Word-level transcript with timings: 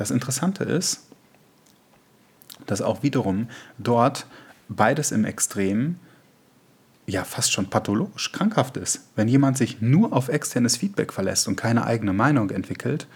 Das 0.00 0.10
Interessante 0.10 0.64
ist, 0.64 1.02
dass 2.64 2.80
auch 2.80 3.02
wiederum 3.02 3.50
dort 3.76 4.24
beides 4.70 5.12
im 5.12 5.26
Extrem 5.26 5.96
ja 7.04 7.22
fast 7.22 7.52
schon 7.52 7.68
pathologisch 7.68 8.32
krankhaft 8.32 8.78
ist. 8.78 9.10
Wenn 9.14 9.28
jemand 9.28 9.58
sich 9.58 9.82
nur 9.82 10.14
auf 10.14 10.28
externes 10.28 10.78
Feedback 10.78 11.12
verlässt 11.12 11.48
und 11.48 11.56
keine 11.56 11.84
eigene 11.84 12.14
Meinung 12.14 12.48
entwickelt, 12.48 13.08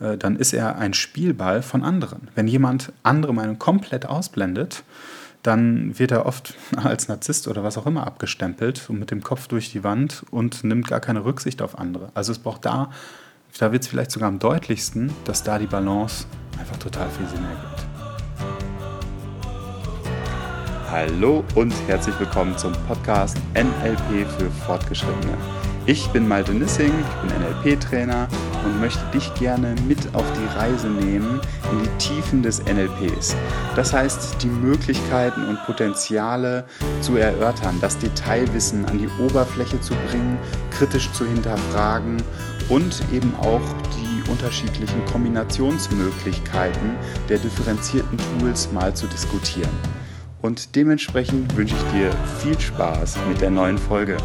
äh, 0.00 0.18
dann 0.18 0.36
ist 0.36 0.52
er 0.52 0.76
ein 0.76 0.92
Spielball 0.92 1.62
von 1.62 1.82
anderen. 1.82 2.28
Wenn 2.34 2.46
jemand 2.46 2.92
andere 3.02 3.32
Meinung 3.32 3.58
komplett 3.58 4.04
ausblendet, 4.04 4.84
dann 5.42 5.98
wird 5.98 6.10
er 6.10 6.26
oft 6.26 6.52
als 6.76 7.08
Narzisst 7.08 7.48
oder 7.48 7.64
was 7.64 7.78
auch 7.78 7.86
immer 7.86 8.06
abgestempelt 8.06 8.90
und 8.90 8.98
mit 8.98 9.10
dem 9.10 9.22
Kopf 9.22 9.46
durch 9.46 9.72
die 9.72 9.82
Wand 9.82 10.26
und 10.30 10.62
nimmt 10.62 10.88
gar 10.88 11.00
keine 11.00 11.24
Rücksicht 11.24 11.62
auf 11.62 11.78
andere. 11.78 12.10
Also 12.12 12.32
es 12.32 12.38
braucht 12.38 12.66
da, 12.66 12.90
da 13.56 13.72
wird 13.72 13.82
es 13.82 13.88
vielleicht 13.88 14.10
sogar 14.10 14.28
am 14.28 14.38
deutlichsten, 14.38 15.12
dass 15.24 15.42
da 15.42 15.58
die 15.58 15.66
Balance 15.66 16.26
einfach 16.58 16.76
total 16.76 17.08
viel 17.10 17.26
Sinn 17.26 17.44
ergibt. 17.44 17.86
Hallo 20.90 21.44
und 21.54 21.74
herzlich 21.86 22.18
willkommen 22.18 22.56
zum 22.56 22.72
Podcast 22.86 23.36
NLP 23.54 24.26
für 24.38 24.50
Fortgeschrittene. 24.66 25.36
Ich 25.86 26.06
bin 26.08 26.28
Malte 26.28 26.52
Nissing, 26.52 26.92
ich 26.92 27.30
bin 27.30 27.40
NLP-Trainer 27.40 28.28
und 28.64 28.80
möchte 28.80 29.04
dich 29.12 29.32
gerne 29.34 29.74
mit 29.86 29.98
auf 30.14 30.24
die 30.32 30.58
Reise 30.58 30.88
nehmen 30.88 31.40
in 31.72 31.82
die 31.82 31.98
Tiefen 31.98 32.42
des 32.42 32.62
NLPs. 32.64 33.34
Das 33.74 33.92
heißt, 33.92 34.42
die 34.42 34.48
Möglichkeiten 34.48 35.44
und 35.46 35.62
Potenziale 35.64 36.64
zu 37.00 37.16
erörtern, 37.16 37.78
das 37.80 37.96
Detailwissen 37.98 38.84
an 38.84 38.98
die 38.98 39.08
Oberfläche 39.22 39.80
zu 39.80 39.94
bringen, 40.08 40.38
kritisch 40.70 41.10
zu 41.12 41.26
hinterfragen 41.26 42.22
und 42.68 43.02
eben 43.12 43.34
auch 43.36 43.62
die 43.96 44.30
unterschiedlichen 44.30 45.04
Kombinationsmöglichkeiten 45.06 46.96
der 47.28 47.38
differenzierten 47.38 48.18
Tools 48.18 48.70
mal 48.72 48.94
zu 48.94 49.06
diskutieren. 49.06 49.70
Und 50.42 50.76
dementsprechend 50.76 51.56
wünsche 51.56 51.74
ich 51.74 51.92
dir 51.92 52.12
viel 52.40 52.58
Spaß 52.58 53.16
mit 53.28 53.40
der 53.40 53.50
neuen 53.50 53.78
Folge. 53.78 54.16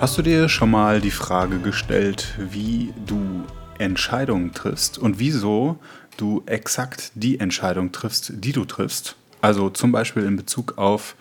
Hast 0.00 0.16
du 0.16 0.22
dir 0.22 0.48
schon 0.48 0.70
mal 0.70 1.00
die 1.00 1.10
Frage 1.10 1.58
gestellt, 1.58 2.34
wie 2.38 2.92
du 3.06 3.44
Entscheidungen 3.78 4.52
triffst 4.52 4.98
und 4.98 5.18
wieso 5.18 5.78
du 6.16 6.42
exakt 6.46 7.12
die 7.14 7.40
Entscheidung 7.40 7.92
triffst, 7.92 8.32
die 8.36 8.52
du 8.52 8.64
triffst? 8.64 9.16
Also 9.40 9.70
zum 9.70 9.92
Beispiel 9.92 10.24
in 10.24 10.36
Bezug 10.36 10.78
auf 10.78 11.16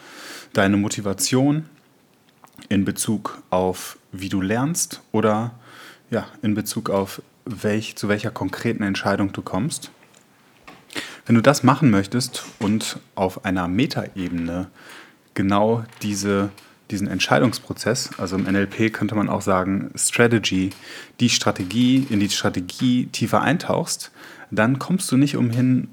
deine 0.55 0.77
Motivation, 0.77 1.65
in 2.69 2.85
Bezug 2.85 3.41
auf 3.49 3.97
wie 4.11 4.29
du 4.29 4.41
lernst 4.41 5.01
oder 5.11 5.51
ja, 6.09 6.27
in 6.41 6.55
Bezug 6.55 6.89
auf 6.89 7.21
welch, 7.45 7.95
zu 7.95 8.07
welcher 8.07 8.31
konkreten 8.31 8.81
Entscheidung 8.81 9.33
du 9.33 9.41
kommst. 9.41 9.91
Wenn 11.25 11.35
du 11.35 11.41
das 11.41 11.63
machen 11.63 11.89
möchtest 11.89 12.45
und 12.59 12.99
auf 13.15 13.45
einer 13.45 13.67
Metaebene 13.67 14.67
genau 15.33 15.83
diese, 16.01 16.49
diesen 16.91 17.07
Entscheidungsprozess, 17.07 18.11
also 18.17 18.37
im 18.37 18.43
NLP 18.43 18.93
könnte 18.93 19.15
man 19.15 19.27
auch 19.27 19.41
sagen 19.41 19.91
Strategy, 19.95 20.69
die 21.19 21.29
Strategie, 21.29 22.07
in 22.09 22.19
die 22.19 22.29
Strategie 22.29 23.07
tiefer 23.07 23.41
eintauchst, 23.41 24.11
dann 24.51 24.79
kommst 24.79 25.11
du 25.11 25.17
nicht 25.17 25.35
umhin, 25.35 25.89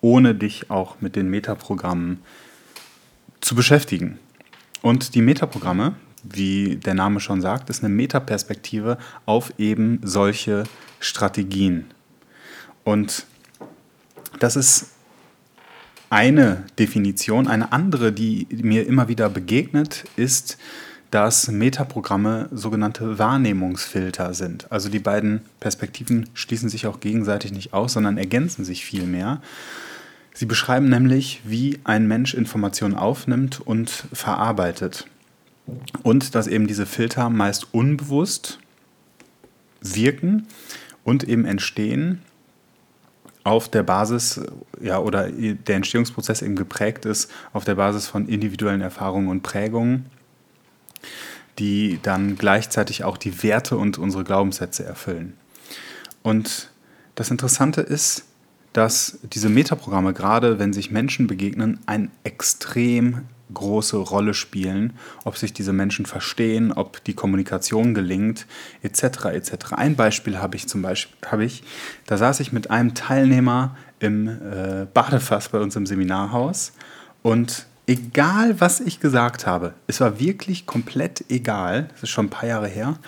ohne 0.00 0.34
dich 0.34 0.70
auch 0.70 1.00
mit 1.00 1.16
den 1.16 1.30
Metaprogrammen 1.30 2.18
zu 3.40 3.54
beschäftigen. 3.54 4.18
Und 4.82 5.14
die 5.14 5.22
Metaprogramme, 5.22 5.94
wie 6.22 6.76
der 6.76 6.94
Name 6.94 7.20
schon 7.20 7.40
sagt, 7.40 7.70
ist 7.70 7.82
eine 7.82 7.94
Metaperspektive 7.94 8.98
auf 9.26 9.52
eben 9.58 10.00
solche 10.02 10.64
Strategien. 11.00 11.86
Und 12.84 13.26
das 14.38 14.56
ist 14.56 14.90
eine 16.10 16.64
Definition. 16.78 17.48
Eine 17.48 17.72
andere, 17.72 18.12
die 18.12 18.46
mir 18.50 18.86
immer 18.86 19.08
wieder 19.08 19.28
begegnet, 19.28 20.04
ist, 20.16 20.58
dass 21.10 21.48
Metaprogramme 21.48 22.48
sogenannte 22.52 23.18
Wahrnehmungsfilter 23.18 24.34
sind. 24.34 24.70
Also 24.70 24.88
die 24.88 24.98
beiden 24.98 25.40
Perspektiven 25.58 26.28
schließen 26.34 26.68
sich 26.68 26.86
auch 26.86 27.00
gegenseitig 27.00 27.52
nicht 27.52 27.72
aus, 27.72 27.94
sondern 27.94 28.18
ergänzen 28.18 28.64
sich 28.64 28.84
vielmehr. 28.84 29.40
Sie 30.38 30.46
beschreiben 30.46 30.88
nämlich, 30.88 31.40
wie 31.42 31.80
ein 31.82 32.06
Mensch 32.06 32.32
Informationen 32.32 32.94
aufnimmt 32.94 33.60
und 33.60 33.90
verarbeitet. 34.12 35.08
Und 36.04 36.36
dass 36.36 36.46
eben 36.46 36.68
diese 36.68 36.86
Filter 36.86 37.28
meist 37.28 37.74
unbewusst 37.74 38.60
wirken 39.80 40.46
und 41.02 41.24
eben 41.24 41.44
entstehen 41.44 42.22
auf 43.42 43.68
der 43.68 43.82
Basis, 43.82 44.40
ja, 44.80 45.00
oder 45.00 45.28
der 45.28 45.74
Entstehungsprozess 45.74 46.40
eben 46.42 46.54
geprägt 46.54 47.04
ist 47.04 47.32
auf 47.52 47.64
der 47.64 47.74
Basis 47.74 48.06
von 48.06 48.28
individuellen 48.28 48.80
Erfahrungen 48.80 49.26
und 49.26 49.42
Prägungen, 49.42 50.06
die 51.58 51.98
dann 52.00 52.38
gleichzeitig 52.38 53.02
auch 53.02 53.16
die 53.16 53.42
Werte 53.42 53.76
und 53.76 53.98
unsere 53.98 54.22
Glaubenssätze 54.22 54.84
erfüllen. 54.84 55.32
Und 56.22 56.70
das 57.16 57.32
Interessante 57.32 57.80
ist, 57.80 58.24
dass 58.72 59.18
diese 59.22 59.48
Metaprogramme, 59.48 60.12
gerade 60.12 60.58
wenn 60.58 60.72
sich 60.72 60.90
Menschen 60.90 61.26
begegnen, 61.26 61.80
ein 61.86 62.10
extrem 62.24 63.22
große 63.52 63.96
Rolle 63.96 64.34
spielen, 64.34 64.92
ob 65.24 65.36
sich 65.36 65.52
diese 65.52 65.72
Menschen 65.72 66.06
verstehen, 66.06 66.72
ob 66.72 67.02
die 67.04 67.14
Kommunikation 67.14 67.94
gelingt, 67.94 68.46
etc. 68.82 69.26
etc. 69.32 69.72
Ein 69.72 69.96
Beispiel 69.96 70.38
habe 70.38 70.56
ich 70.56 70.68
zum 70.68 70.82
Beispiel, 70.82 71.16
habe 71.30 71.44
ich, 71.44 71.62
da 72.06 72.18
saß 72.18 72.40
ich 72.40 72.52
mit 72.52 72.70
einem 72.70 72.94
Teilnehmer 72.94 73.76
im 74.00 74.28
äh, 74.28 74.86
Badefass 74.92 75.48
bei 75.48 75.60
uns 75.60 75.76
im 75.76 75.86
Seminarhaus 75.86 76.72
und 77.22 77.67
egal 77.88 78.60
was 78.60 78.80
ich 78.80 79.00
gesagt 79.00 79.46
habe, 79.46 79.72
es 79.86 80.00
war 80.00 80.20
wirklich 80.20 80.66
komplett 80.66 81.24
egal, 81.30 81.88
das 81.92 82.04
ist 82.04 82.10
schon 82.10 82.26
ein 82.26 82.30
paar 82.30 82.48
Jahre 82.48 82.68
her, 82.68 82.98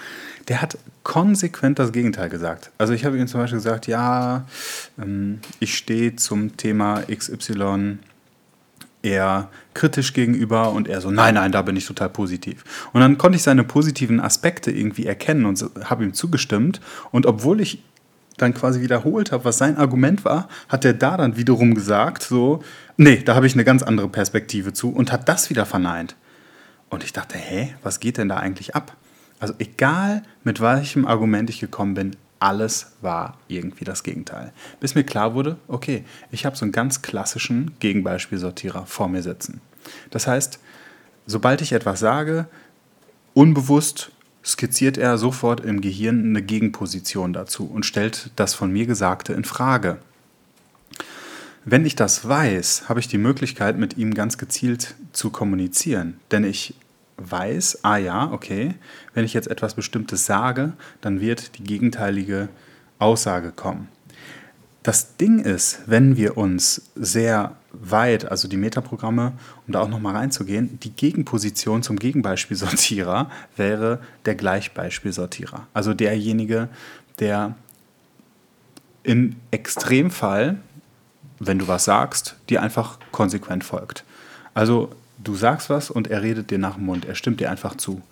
der 0.48 0.62
hat 0.62 0.78
konsequent 1.04 1.78
das 1.78 1.92
Gegenteil 1.92 2.30
gesagt. 2.30 2.70
Also 2.78 2.94
ich 2.94 3.04
habe 3.04 3.18
ihm 3.18 3.28
zum 3.28 3.41
Beispiel 3.41 3.58
gesagt, 3.58 3.86
ja, 3.86 4.46
ähm, 5.00 5.41
ich 5.60 5.76
stehe 5.76 6.16
zum 6.16 6.56
Thema 6.56 7.02
XY 7.02 7.98
eher 9.02 9.48
kritisch 9.74 10.12
gegenüber 10.12 10.72
und 10.72 10.88
er 10.88 11.00
so, 11.00 11.10
nein, 11.10 11.34
nein, 11.34 11.52
da 11.52 11.62
bin 11.62 11.76
ich 11.76 11.86
total 11.86 12.08
positiv. 12.10 12.64
Und 12.92 13.00
dann 13.00 13.18
konnte 13.18 13.36
ich 13.36 13.42
seine 13.42 13.64
positiven 13.64 14.20
Aspekte 14.20 14.70
irgendwie 14.70 15.06
erkennen 15.06 15.47
und 15.47 15.62
habe 15.84 16.04
ihm 16.04 16.14
zugestimmt. 16.14 16.80
Und 17.10 17.26
obwohl 17.26 17.60
ich 17.60 17.82
dann 18.41 18.55
quasi 18.55 18.81
wiederholt 18.81 19.33
habe, 19.33 19.45
was 19.45 19.59
sein 19.59 19.77
Argument 19.77 20.25
war, 20.25 20.49
hat 20.69 20.84
er 20.84 20.95
da 20.95 21.17
dann 21.17 21.37
wiederum 21.37 21.75
gesagt, 21.75 22.23
so, 22.23 22.62
nee, 22.97 23.23
da 23.23 23.34
habe 23.34 23.47
ich 23.47 23.55
eine 23.55 23.65
ganz 23.65 23.83
andere 23.83 24.09
Perspektive 24.09 24.73
zu 24.73 24.91
und 24.91 25.12
hat 25.12 25.28
das 25.28 25.51
wieder 25.51 25.67
verneint. 25.67 26.17
Und 26.89 27.05
ich 27.05 27.12
dachte, 27.12 27.39
hä, 27.39 27.75
was 27.83 28.01
geht 28.01 28.19
denn 28.19 28.28
da 28.28 28.37
eigentlich 28.37 28.75
ab? 28.75 28.97
Also 29.39 29.55
egal, 29.59 30.23
mit 30.45 30.61
welchem 30.61 31.06
Argument 31.06 31.49
ich 31.49 31.61
gekommen 31.61 31.95
bin, 31.95 32.17
alles 32.41 32.93
war 33.01 33.39
irgendwie 33.49 33.84
das 33.84 34.03
Gegenteil. 34.03 34.53
Bis 34.81 34.95
mir 34.95 35.05
klar 35.05 35.34
wurde, 35.34 35.57
okay, 35.69 36.05
ich 36.31 36.47
habe 36.47 36.57
so 36.57 36.65
einen 36.65 36.72
ganz 36.72 37.03
klassischen 37.03 37.72
Gegenbeispielsortierer 37.81 38.87
vor 38.87 39.09
mir 39.09 39.22
sitzen. 39.22 39.61
Das 40.11 40.27
heißt, 40.27 40.59
sobald 41.27 41.61
ich 41.61 41.72
etwas 41.72 42.01
sage, 42.01 42.47
unbewusst 43.34 44.11
skizziert 44.45 44.99
er 44.99 45.19
sofort 45.19 45.61
im 45.61 45.81
Gehirn 45.81 46.25
eine 46.25 46.43
Gegenposition 46.43 47.33
dazu 47.33 47.67
und 47.67 47.84
stellt 47.84 48.31
das 48.37 48.55
von 48.55 48.73
mir 48.73 48.87
Gesagte 48.87 49.33
in 49.33 49.45
Frage. 49.45 49.99
Wenn 51.65 51.84
ich 51.84 51.95
das 51.95 52.27
weiß, 52.27 52.89
habe 52.89 53.01
ich 53.01 53.09
die 53.09 53.19
Möglichkeit, 53.19 53.78
mit 53.78 53.99
ihm 53.99 54.15
ganz 54.15 54.39
gezielt 54.39 54.95
zu 55.12 55.31
kommunizieren, 55.31 56.19
denn 56.31 56.45
ich 56.45 56.75
weiß, 57.19 57.81
ah 57.84 57.99
ja, 57.99 58.33
okay, 58.33 58.75
wenn 59.12 59.27
ich 59.27 59.34
jetzt 59.34 59.49
etwas 59.49 59.75
Bestimmtes 59.75 60.25
sage, 60.25 60.72
dann 61.03 61.21
wird 61.21 61.59
die 61.59 61.65
gegenteilige 61.65 62.48
Aussage 62.98 63.53
kommen. 63.53 63.89
Das 64.82 65.16
Ding 65.16 65.41
ist, 65.41 65.80
wenn 65.86 66.16
wir 66.16 66.38
uns 66.38 66.82
sehr 66.94 67.56
weit, 67.72 68.30
also 68.30 68.48
die 68.48 68.56
Metaprogramme, 68.56 69.32
um 69.66 69.72
da 69.72 69.80
auch 69.80 69.88
nochmal 69.88 70.16
reinzugehen, 70.16 70.80
die 70.80 70.91
Gegenposition 70.91 71.82
zum 71.82 71.98
Gegenbeispielsortierer 71.98 73.30
wäre 73.56 74.00
der 74.24 74.34
Gleichbeispielsortierer. 74.34 75.66
Also 75.74 75.92
derjenige, 75.94 76.68
der 77.18 77.54
im 79.03 79.36
Extremfall, 79.50 80.56
wenn 81.38 81.59
du 81.59 81.68
was 81.68 81.84
sagst, 81.84 82.36
dir 82.48 82.62
einfach 82.62 82.98
konsequent 83.12 83.65
folgt. 83.65 84.04
Also 84.54 84.91
du 85.22 85.36
sagst 85.36 85.71
was 85.71 85.91
und 85.91 86.09
er 86.09 86.22
redet 86.22 86.50
dir 86.50 86.59
nach 86.59 86.74
dem 86.74 86.86
Mund, 86.86 87.04
er 87.04 87.15
stimmt 87.15 87.41
dir 87.41 87.50
einfach 87.50 87.76
zu. 87.76 88.03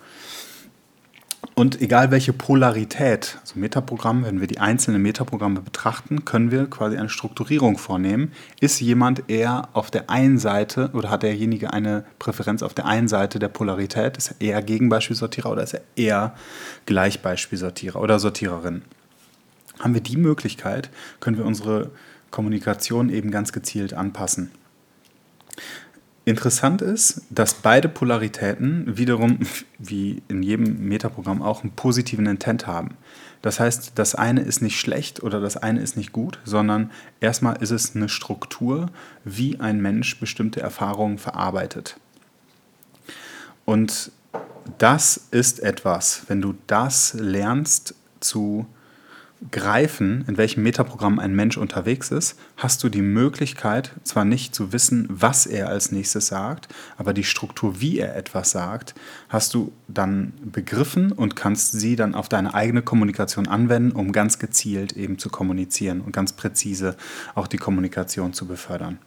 Und 1.59 1.81
egal 1.81 2.09
welche 2.09 2.31
Polarität, 2.31 3.37
also 3.41 3.59
Metaprogramm, 3.59 4.23
wenn 4.23 4.39
wir 4.39 4.47
die 4.47 4.59
einzelnen 4.59 5.01
Metaprogramme 5.01 5.59
betrachten, 5.59 6.23
können 6.23 6.51
wir 6.51 6.69
quasi 6.69 6.95
eine 6.95 7.09
Strukturierung 7.09 7.77
vornehmen. 7.77 8.31
Ist 8.61 8.79
jemand 8.79 9.29
eher 9.29 9.67
auf 9.73 9.91
der 9.91 10.09
einen 10.09 10.37
Seite 10.37 10.89
oder 10.93 11.09
hat 11.09 11.23
derjenige 11.23 11.73
eine 11.73 12.05
Präferenz 12.17 12.63
auf 12.63 12.73
der 12.73 12.85
einen 12.85 13.09
Seite 13.09 13.39
der 13.39 13.49
Polarität? 13.49 14.15
Ist 14.15 14.35
er 14.39 14.39
eher 14.39 14.61
Gegenbeispielsortierer 14.61 15.51
oder 15.51 15.63
ist 15.63 15.73
er 15.73 15.81
eher 15.97 16.33
Gleichbeispielsortierer 16.85 17.99
oder 17.99 18.19
Sortiererin? 18.19 18.83
Haben 19.79 19.93
wir 19.93 20.01
die 20.01 20.15
Möglichkeit, 20.15 20.89
können 21.19 21.37
wir 21.37 21.43
unsere 21.43 21.91
Kommunikation 22.31 23.09
eben 23.09 23.31
ganz 23.31 23.51
gezielt 23.51 23.93
anpassen. 23.93 24.49
Interessant 26.29 26.83
ist, 26.83 27.23
dass 27.31 27.55
beide 27.55 27.89
Polaritäten 27.89 28.95
wiederum, 28.99 29.39
wie 29.79 30.21
in 30.27 30.43
jedem 30.43 30.87
Metaprogramm 30.87 31.41
auch, 31.41 31.63
einen 31.63 31.71
positiven 31.71 32.27
Intent 32.27 32.67
haben. 32.67 32.97
Das 33.41 33.59
heißt, 33.59 33.93
das 33.95 34.13
eine 34.13 34.41
ist 34.41 34.61
nicht 34.61 34.79
schlecht 34.79 35.23
oder 35.23 35.41
das 35.41 35.57
eine 35.57 35.81
ist 35.81 35.97
nicht 35.97 36.11
gut, 36.11 36.37
sondern 36.45 36.91
erstmal 37.19 37.55
ist 37.63 37.71
es 37.71 37.95
eine 37.95 38.09
Struktur, 38.09 38.91
wie 39.25 39.59
ein 39.59 39.81
Mensch 39.81 40.19
bestimmte 40.19 40.61
Erfahrungen 40.61 41.17
verarbeitet. 41.17 41.99
Und 43.65 44.11
das 44.77 45.29
ist 45.31 45.61
etwas, 45.61 46.25
wenn 46.27 46.43
du 46.43 46.53
das 46.67 47.15
lernst 47.15 47.95
zu 48.19 48.67
greifen, 49.51 50.25
in 50.27 50.37
welchem 50.37 50.63
Metaprogramm 50.63 51.17
ein 51.17 51.33
Mensch 51.33 51.57
unterwegs 51.57 52.11
ist, 52.11 52.37
hast 52.57 52.83
du 52.83 52.89
die 52.89 53.01
Möglichkeit, 53.01 53.91
zwar 54.03 54.25
nicht 54.25 54.53
zu 54.53 54.73
wissen, 54.73 55.07
was 55.09 55.45
er 55.45 55.69
als 55.69 55.91
nächstes 55.91 56.27
sagt, 56.27 56.67
aber 56.97 57.13
die 57.13 57.23
Struktur, 57.23 57.79
wie 57.79 57.99
er 57.99 58.15
etwas 58.15 58.51
sagt, 58.51 58.95
hast 59.29 59.53
du 59.53 59.71
dann 59.87 60.33
begriffen 60.43 61.11
und 61.11 61.35
kannst 61.35 61.71
sie 61.71 61.95
dann 61.95 62.15
auf 62.15 62.27
deine 62.27 62.53
eigene 62.53 62.81
Kommunikation 62.81 63.47
anwenden, 63.47 63.93
um 63.93 64.11
ganz 64.11 64.39
gezielt 64.39 64.93
eben 64.93 65.17
zu 65.17 65.29
kommunizieren 65.29 66.01
und 66.01 66.11
ganz 66.11 66.33
präzise 66.33 66.95
auch 67.33 67.47
die 67.47 67.57
Kommunikation 67.57 68.33
zu 68.33 68.45
befördern. 68.45 68.99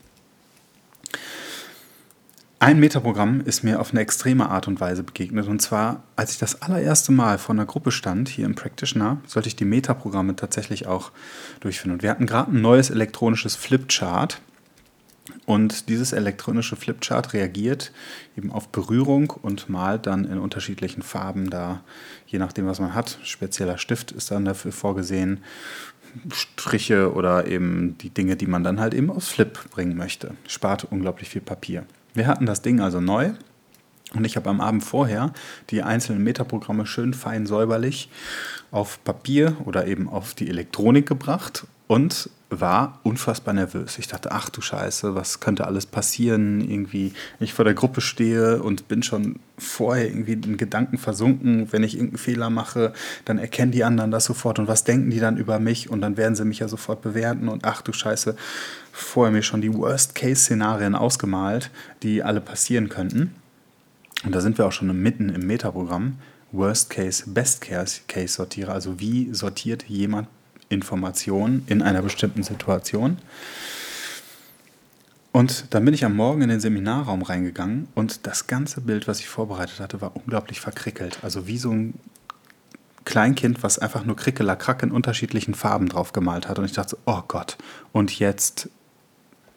Ein 2.63 2.79
Metaprogramm 2.79 3.41
ist 3.41 3.65
mir 3.65 3.81
auf 3.81 3.91
eine 3.91 3.99
extreme 3.99 4.49
Art 4.49 4.69
und 4.69 4.81
Weise 4.81 5.03
begegnet. 5.03 5.49
Und 5.49 5.61
zwar, 5.61 6.05
als 6.15 6.31
ich 6.31 6.39
das 6.39 6.63
allererste 6.63 7.11
Mal 7.11 7.39
vor 7.39 7.57
einer 7.57 7.67
Gruppe 7.67 7.91
stand, 7.91 8.29
hier 8.29 8.47
im 8.47 8.55
Practitioner, 8.55 9.21
sollte 9.27 9.49
ich 9.49 9.57
die 9.57 9.65
Metaprogramme 9.65 10.37
tatsächlich 10.37 10.87
auch 10.87 11.11
durchführen. 11.59 11.91
Und 11.91 12.05
wir 12.05 12.11
hatten 12.11 12.25
gerade 12.25 12.53
ein 12.53 12.61
neues 12.61 12.91
elektronisches 12.91 13.57
Flipchart. 13.57 14.41
Und 15.45 15.89
dieses 15.89 16.13
elektronische 16.13 16.77
Flipchart 16.77 17.33
reagiert 17.33 17.91
eben 18.37 18.53
auf 18.53 18.69
Berührung 18.69 19.31
und 19.31 19.69
malt 19.69 20.07
dann 20.07 20.25
in 20.25 20.39
unterschiedlichen 20.39 21.03
Farben 21.03 21.51
da, 21.51 21.81
je 22.29 22.39
nachdem, 22.39 22.69
was 22.69 22.79
man 22.79 22.95
hat. 22.95 23.19
Spezieller 23.25 23.77
Stift 23.77 24.13
ist 24.13 24.31
dann 24.31 24.45
dafür 24.45 24.71
vorgesehen, 24.71 25.43
Striche 26.33 27.13
oder 27.13 27.49
eben 27.49 27.99
die 27.99 28.11
Dinge, 28.11 28.37
die 28.37 28.47
man 28.47 28.63
dann 28.63 28.79
halt 28.79 28.95
eben 28.95 29.11
aufs 29.11 29.31
Flip 29.31 29.59
bringen 29.73 29.97
möchte. 29.97 30.35
Spart 30.47 30.85
unglaublich 30.85 31.29
viel 31.29 31.43
Papier. 31.43 31.87
Wir 32.15 32.27
hatten 32.27 32.47
das 32.47 32.63
Ding 32.63 32.81
also 32.81 33.01
neu 33.01 33.33
und 34.15 34.25
ich 34.25 34.37
habe 34.37 34.51
am 34.51 34.61
Abend 34.61 34.85
vorher 34.85 35.33
die 35.71 35.83
einzelnen 35.83 36.23
Metaprogramme 36.23 36.87
schön 36.87 37.15
fein 37.15 37.47
säuberlich 37.47 38.11
auf 38.71 39.03
Papier 39.05 39.57
oder 39.65 39.87
eben 39.87 40.09
auf 40.09 40.35
die 40.35 40.49
Elektronik 40.49 41.07
gebracht 41.07 41.67
und 41.93 42.31
war 42.49 43.01
unfassbar 43.03 43.53
nervös. 43.53 43.99
Ich 43.99 44.09
dachte, 44.09 44.33
ach 44.33 44.49
du 44.49 44.63
Scheiße, 44.63 45.15
was 45.15 45.41
könnte 45.41 45.67
alles 45.67 45.85
passieren? 45.85 46.63
Irgendwie, 46.63 47.13
ich 47.39 47.53
vor 47.53 47.67
der 47.67 47.75
Gruppe 47.75 48.01
stehe 48.01 48.63
und 48.63 48.89
bin 48.89 49.03
schon 49.03 49.41
vorher 49.59 50.07
irgendwie 50.07 50.33
in 50.33 50.57
Gedanken 50.57 50.97
versunken. 50.97 51.71
Wenn 51.71 51.83
ich 51.83 51.97
irgendeinen 51.97 52.17
Fehler 52.17 52.49
mache, 52.49 52.95
dann 53.27 53.37
erkennen 53.37 53.73
die 53.73 53.85
anderen 53.85 54.11
das 54.11 54.25
sofort 54.25 54.59
und 54.59 54.69
was 54.69 54.85
denken 54.85 55.11
die 55.11 55.21
dann 55.21 55.37
über 55.37 55.59
mich 55.59 55.91
und 55.91 56.01
dann 56.01 56.17
werden 56.17 56.35
sie 56.35 56.47
mich 56.47 56.61
ja 56.61 56.69
sofort 56.69 57.03
bewerten 57.03 57.51
und 57.51 57.67
ach 57.67 57.83
du 57.83 57.93
Scheiße, 57.93 58.37
vorher 58.91 59.31
mir 59.31 59.43
schon 59.43 59.61
die 59.61 59.75
Worst-Case-Szenarien 59.75 60.95
ausgemalt, 60.95 61.71
die 62.03 62.23
alle 62.23 62.41
passieren 62.41 62.89
könnten. 62.89 63.35
Und 64.25 64.35
da 64.35 64.41
sind 64.41 64.57
wir 64.57 64.65
auch 64.65 64.73
schon 64.73 64.99
mitten 65.03 65.29
im 65.29 65.47
Metaprogramm. 65.47 66.17
Worst 66.53 66.89
Case, 66.89 67.25
Best 67.27 67.61
Case 67.61 68.01
sortiere. 68.29 68.73
Also 68.73 68.99
wie 68.99 69.35
sortiert 69.35 69.85
jemand 69.89 70.29
Information 70.73 71.63
in 71.67 71.83
einer 71.83 72.03
bestimmten 72.03 72.43
Situation. 72.43 73.19
Und 75.33 75.67
dann 75.71 75.85
bin 75.85 75.95
ich 75.95 76.05
am 76.05 76.15
Morgen 76.15 76.43
in 76.43 76.51
den 76.51 76.61
Seminarraum 76.61 77.23
reingegangen 77.23 77.89
und 77.95 78.27
das 78.27 78.47
ganze 78.47 78.83
Bild, 78.83 79.09
was 79.09 79.21
ich 79.21 79.29
vorbereitet 79.29 79.81
hatte, 79.81 80.01
war 80.01 80.15
unglaublich 80.15 80.61
verkrickelt. 80.61 81.21
Also 81.23 81.47
wie 81.47 81.57
so 81.57 81.71
ein 81.71 81.95
Kleinkind, 83.05 83.63
was 83.63 83.79
einfach 83.79 84.05
nur 84.05 84.17
Krickelakrack 84.17 84.83
in 84.83 84.91
unterschiedlichen 84.93 85.55
Farben 85.55 85.89
drauf 85.89 86.13
gemalt 86.13 86.49
hat. 86.49 86.59
Und 86.59 86.67
ich 86.67 86.73
dachte, 86.73 86.91
so, 86.91 86.99
oh 87.07 87.23
Gott, 87.27 87.57
und 87.93 88.19
jetzt 88.19 88.69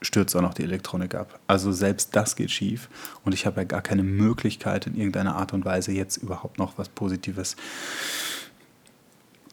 stürzt 0.02 0.36
auch 0.36 0.42
noch 0.42 0.54
die 0.54 0.64
Elektronik 0.64 1.16
ab. 1.16 1.40
Also 1.48 1.72
selbst 1.72 2.16
das 2.16 2.36
geht 2.36 2.52
schief 2.52 2.90
und 3.24 3.34
ich 3.34 3.46
habe 3.46 3.62
ja 3.62 3.64
gar 3.66 3.82
keine 3.82 4.04
Möglichkeit 4.04 4.88
in 4.88 4.96
irgendeiner 4.96 5.36
Art 5.36 5.54
und 5.54 5.66
Weise 5.66 5.92
jetzt 5.92 6.18
überhaupt 6.18 6.58
noch 6.58 6.78
was 6.78 6.90
Positives 6.90 7.56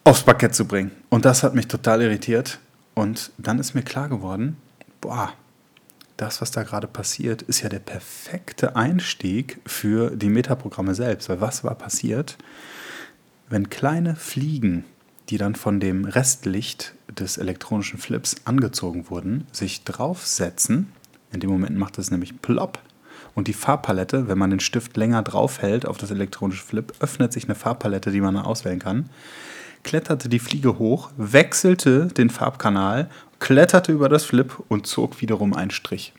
aufs 0.03 0.23
Parkett 0.23 0.55
zu 0.55 0.65
bringen. 0.65 0.91
Und 1.09 1.25
das 1.25 1.43
hat 1.43 1.55
mich 1.55 1.67
total 1.67 2.01
irritiert. 2.01 2.59
Und 2.93 3.31
dann 3.37 3.59
ist 3.59 3.73
mir 3.73 3.83
klar 3.83 4.09
geworden, 4.09 4.57
boah, 5.01 5.33
das, 6.17 6.41
was 6.41 6.51
da 6.51 6.63
gerade 6.63 6.87
passiert, 6.87 7.41
ist 7.41 7.61
ja 7.61 7.69
der 7.69 7.79
perfekte 7.79 8.75
Einstieg 8.75 9.59
für 9.65 10.11
die 10.11 10.29
Metaprogramme 10.29 10.93
selbst. 10.93 11.29
Weil 11.29 11.41
was 11.41 11.63
war 11.63 11.75
passiert? 11.75 12.37
Wenn 13.49 13.69
kleine 13.69 14.15
Fliegen, 14.15 14.85
die 15.29 15.37
dann 15.37 15.55
von 15.55 15.79
dem 15.79 16.05
Restlicht 16.05 16.93
des 17.09 17.37
elektronischen 17.37 17.97
Flips 17.97 18.35
angezogen 18.45 19.09
wurden, 19.09 19.47
sich 19.51 19.83
draufsetzen, 19.83 20.91
in 21.31 21.39
dem 21.39 21.49
Moment 21.49 21.77
macht 21.77 21.97
es 21.97 22.11
nämlich 22.11 22.41
plopp. 22.41 22.79
Und 23.33 23.47
die 23.47 23.53
Farbpalette, 23.53 24.27
wenn 24.27 24.37
man 24.37 24.51
den 24.51 24.59
Stift 24.59 24.95
länger 24.95 25.23
draufhält 25.23 25.87
auf 25.87 25.97
das 25.97 26.11
elektronische 26.11 26.63
Flip, 26.63 26.93
öffnet 26.99 27.33
sich 27.33 27.45
eine 27.45 27.55
Farbpalette, 27.55 28.11
die 28.11 28.21
man 28.21 28.37
auswählen 28.37 28.77
kann 28.77 29.09
kletterte 29.83 30.29
die 30.29 30.39
Fliege 30.39 30.79
hoch, 30.79 31.11
wechselte 31.17 32.07
den 32.07 32.29
Farbkanal, 32.29 33.09
kletterte 33.39 33.91
über 33.91 34.09
das 34.09 34.23
Flip 34.23 34.53
und 34.69 34.87
zog 34.87 35.21
wiederum 35.21 35.53
einen 35.53 35.71
Strich. 35.71 36.13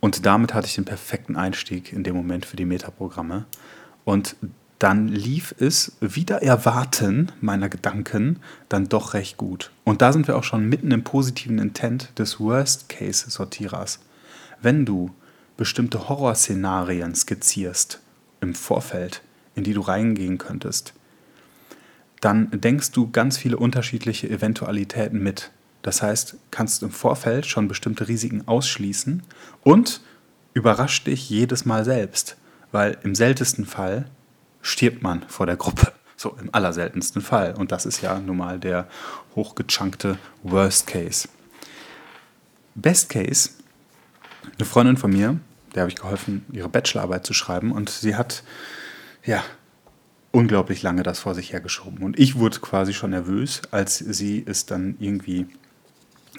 Und 0.00 0.26
damit 0.26 0.54
hatte 0.54 0.66
ich 0.66 0.74
den 0.74 0.84
perfekten 0.84 1.36
Einstieg 1.36 1.92
in 1.92 2.04
dem 2.04 2.14
Moment 2.14 2.46
für 2.46 2.56
die 2.56 2.64
Metaprogramme. 2.64 3.46
Und 4.04 4.36
dann 4.78 5.08
lief 5.08 5.54
es 5.58 5.96
wieder 6.00 6.42
erwarten 6.42 7.32
meiner 7.40 7.68
Gedanken 7.68 8.38
dann 8.68 8.88
doch 8.88 9.14
recht 9.14 9.36
gut. 9.36 9.72
Und 9.84 10.02
da 10.02 10.12
sind 10.12 10.28
wir 10.28 10.36
auch 10.36 10.44
schon 10.44 10.68
mitten 10.68 10.92
im 10.92 11.02
positiven 11.02 11.58
Intent 11.58 12.16
des 12.16 12.38
Worst-Case-Sortierers. 12.38 13.98
Wenn 14.62 14.86
du 14.86 15.10
bestimmte 15.56 16.08
Horrorszenarien 16.08 17.16
skizzierst 17.16 18.00
im 18.40 18.54
Vorfeld, 18.54 19.22
in 19.56 19.64
die 19.64 19.74
du 19.74 19.80
reingehen 19.80 20.38
könntest, 20.38 20.94
dann 22.20 22.50
denkst 22.50 22.92
du 22.92 23.10
ganz 23.10 23.38
viele 23.38 23.56
unterschiedliche 23.56 24.28
Eventualitäten 24.28 25.22
mit. 25.22 25.50
Das 25.82 26.02
heißt, 26.02 26.36
kannst 26.50 26.82
im 26.82 26.90
Vorfeld 26.90 27.46
schon 27.46 27.68
bestimmte 27.68 28.08
Risiken 28.08 28.46
ausschließen 28.46 29.22
und 29.62 30.00
überrascht 30.54 31.06
dich 31.06 31.30
jedes 31.30 31.64
Mal 31.64 31.84
selbst, 31.84 32.36
weil 32.72 32.98
im 33.02 33.14
seltensten 33.14 33.64
Fall 33.64 34.10
stirbt 34.60 35.02
man 35.02 35.22
vor 35.28 35.46
der 35.46 35.56
Gruppe. 35.56 35.92
So 36.20 36.36
im 36.42 36.52
allerseltensten 36.52 37.22
Fall. 37.22 37.54
Und 37.54 37.70
das 37.70 37.86
ist 37.86 38.02
ja 38.02 38.18
nun 38.18 38.38
mal 38.38 38.58
der 38.58 38.88
hochgechunkte 39.36 40.18
Worst 40.42 40.88
Case. 40.88 41.28
Best 42.74 43.08
Case, 43.08 43.50
eine 44.58 44.66
Freundin 44.66 44.96
von 44.96 45.12
mir, 45.12 45.38
der 45.76 45.82
habe 45.82 45.92
ich 45.92 45.96
geholfen, 45.96 46.44
ihre 46.50 46.68
Bachelorarbeit 46.68 47.24
zu 47.24 47.34
schreiben 47.34 47.70
und 47.70 47.88
sie 47.88 48.16
hat 48.16 48.42
ja 49.24 49.44
unglaublich 50.32 50.82
lange 50.82 51.02
das 51.02 51.20
vor 51.20 51.34
sich 51.34 51.52
hergeschoben. 51.52 52.02
Und 52.02 52.18
ich 52.18 52.38
wurde 52.38 52.58
quasi 52.60 52.92
schon 52.92 53.10
nervös, 53.10 53.62
als 53.70 53.98
sie 53.98 54.44
es 54.46 54.66
dann 54.66 54.96
irgendwie 54.98 55.46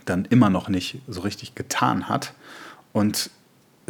dann 0.05 0.25
immer 0.25 0.50
noch 0.50 0.69
nicht 0.69 1.01
so 1.08 1.22
richtig 1.22 1.55
getan 1.55 2.08
hat. 2.08 2.34
Und 2.93 3.31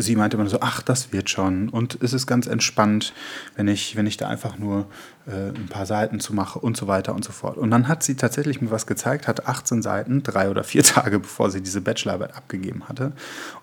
sie 0.01 0.15
meinte 0.15 0.37
immer 0.37 0.47
so, 0.47 0.59
ach, 0.61 0.81
das 0.81 1.11
wird 1.11 1.29
schon. 1.29 1.69
Und 1.69 2.01
es 2.01 2.13
ist 2.13 2.27
ganz 2.27 2.47
entspannt, 2.47 3.13
wenn 3.55 3.67
ich, 3.67 3.95
wenn 3.95 4.07
ich 4.07 4.17
da 4.17 4.27
einfach 4.27 4.57
nur 4.57 4.87
äh, 5.27 5.49
ein 5.49 5.67
paar 5.69 5.85
Seiten 5.85 6.19
zu 6.19 6.33
mache 6.33 6.59
und 6.59 6.77
so 6.77 6.87
weiter 6.87 7.13
und 7.13 7.23
so 7.23 7.31
fort. 7.31 7.57
Und 7.57 7.71
dann 7.71 7.87
hat 7.87 8.03
sie 8.03 8.15
tatsächlich 8.15 8.61
mir 8.61 8.71
was 8.71 8.87
gezeigt, 8.87 9.27
hatte 9.27 9.47
18 9.47 9.81
Seiten, 9.81 10.23
drei 10.23 10.49
oder 10.49 10.63
vier 10.63 10.83
Tage 10.83 11.19
bevor 11.19 11.51
sie 11.51 11.61
diese 11.61 11.81
Bachelorarbeit 11.81 12.35
abgegeben 12.35 12.87
hatte. 12.87 13.11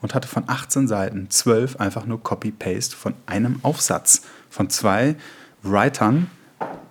Und 0.00 0.14
hatte 0.14 0.28
von 0.28 0.44
18 0.46 0.88
Seiten 0.88 1.30
12 1.30 1.76
einfach 1.76 2.06
nur 2.06 2.22
Copy-Paste 2.22 2.96
von 2.96 3.14
einem 3.26 3.60
Aufsatz. 3.62 4.22
Von 4.50 4.70
zwei 4.70 5.16
Writern 5.70 6.30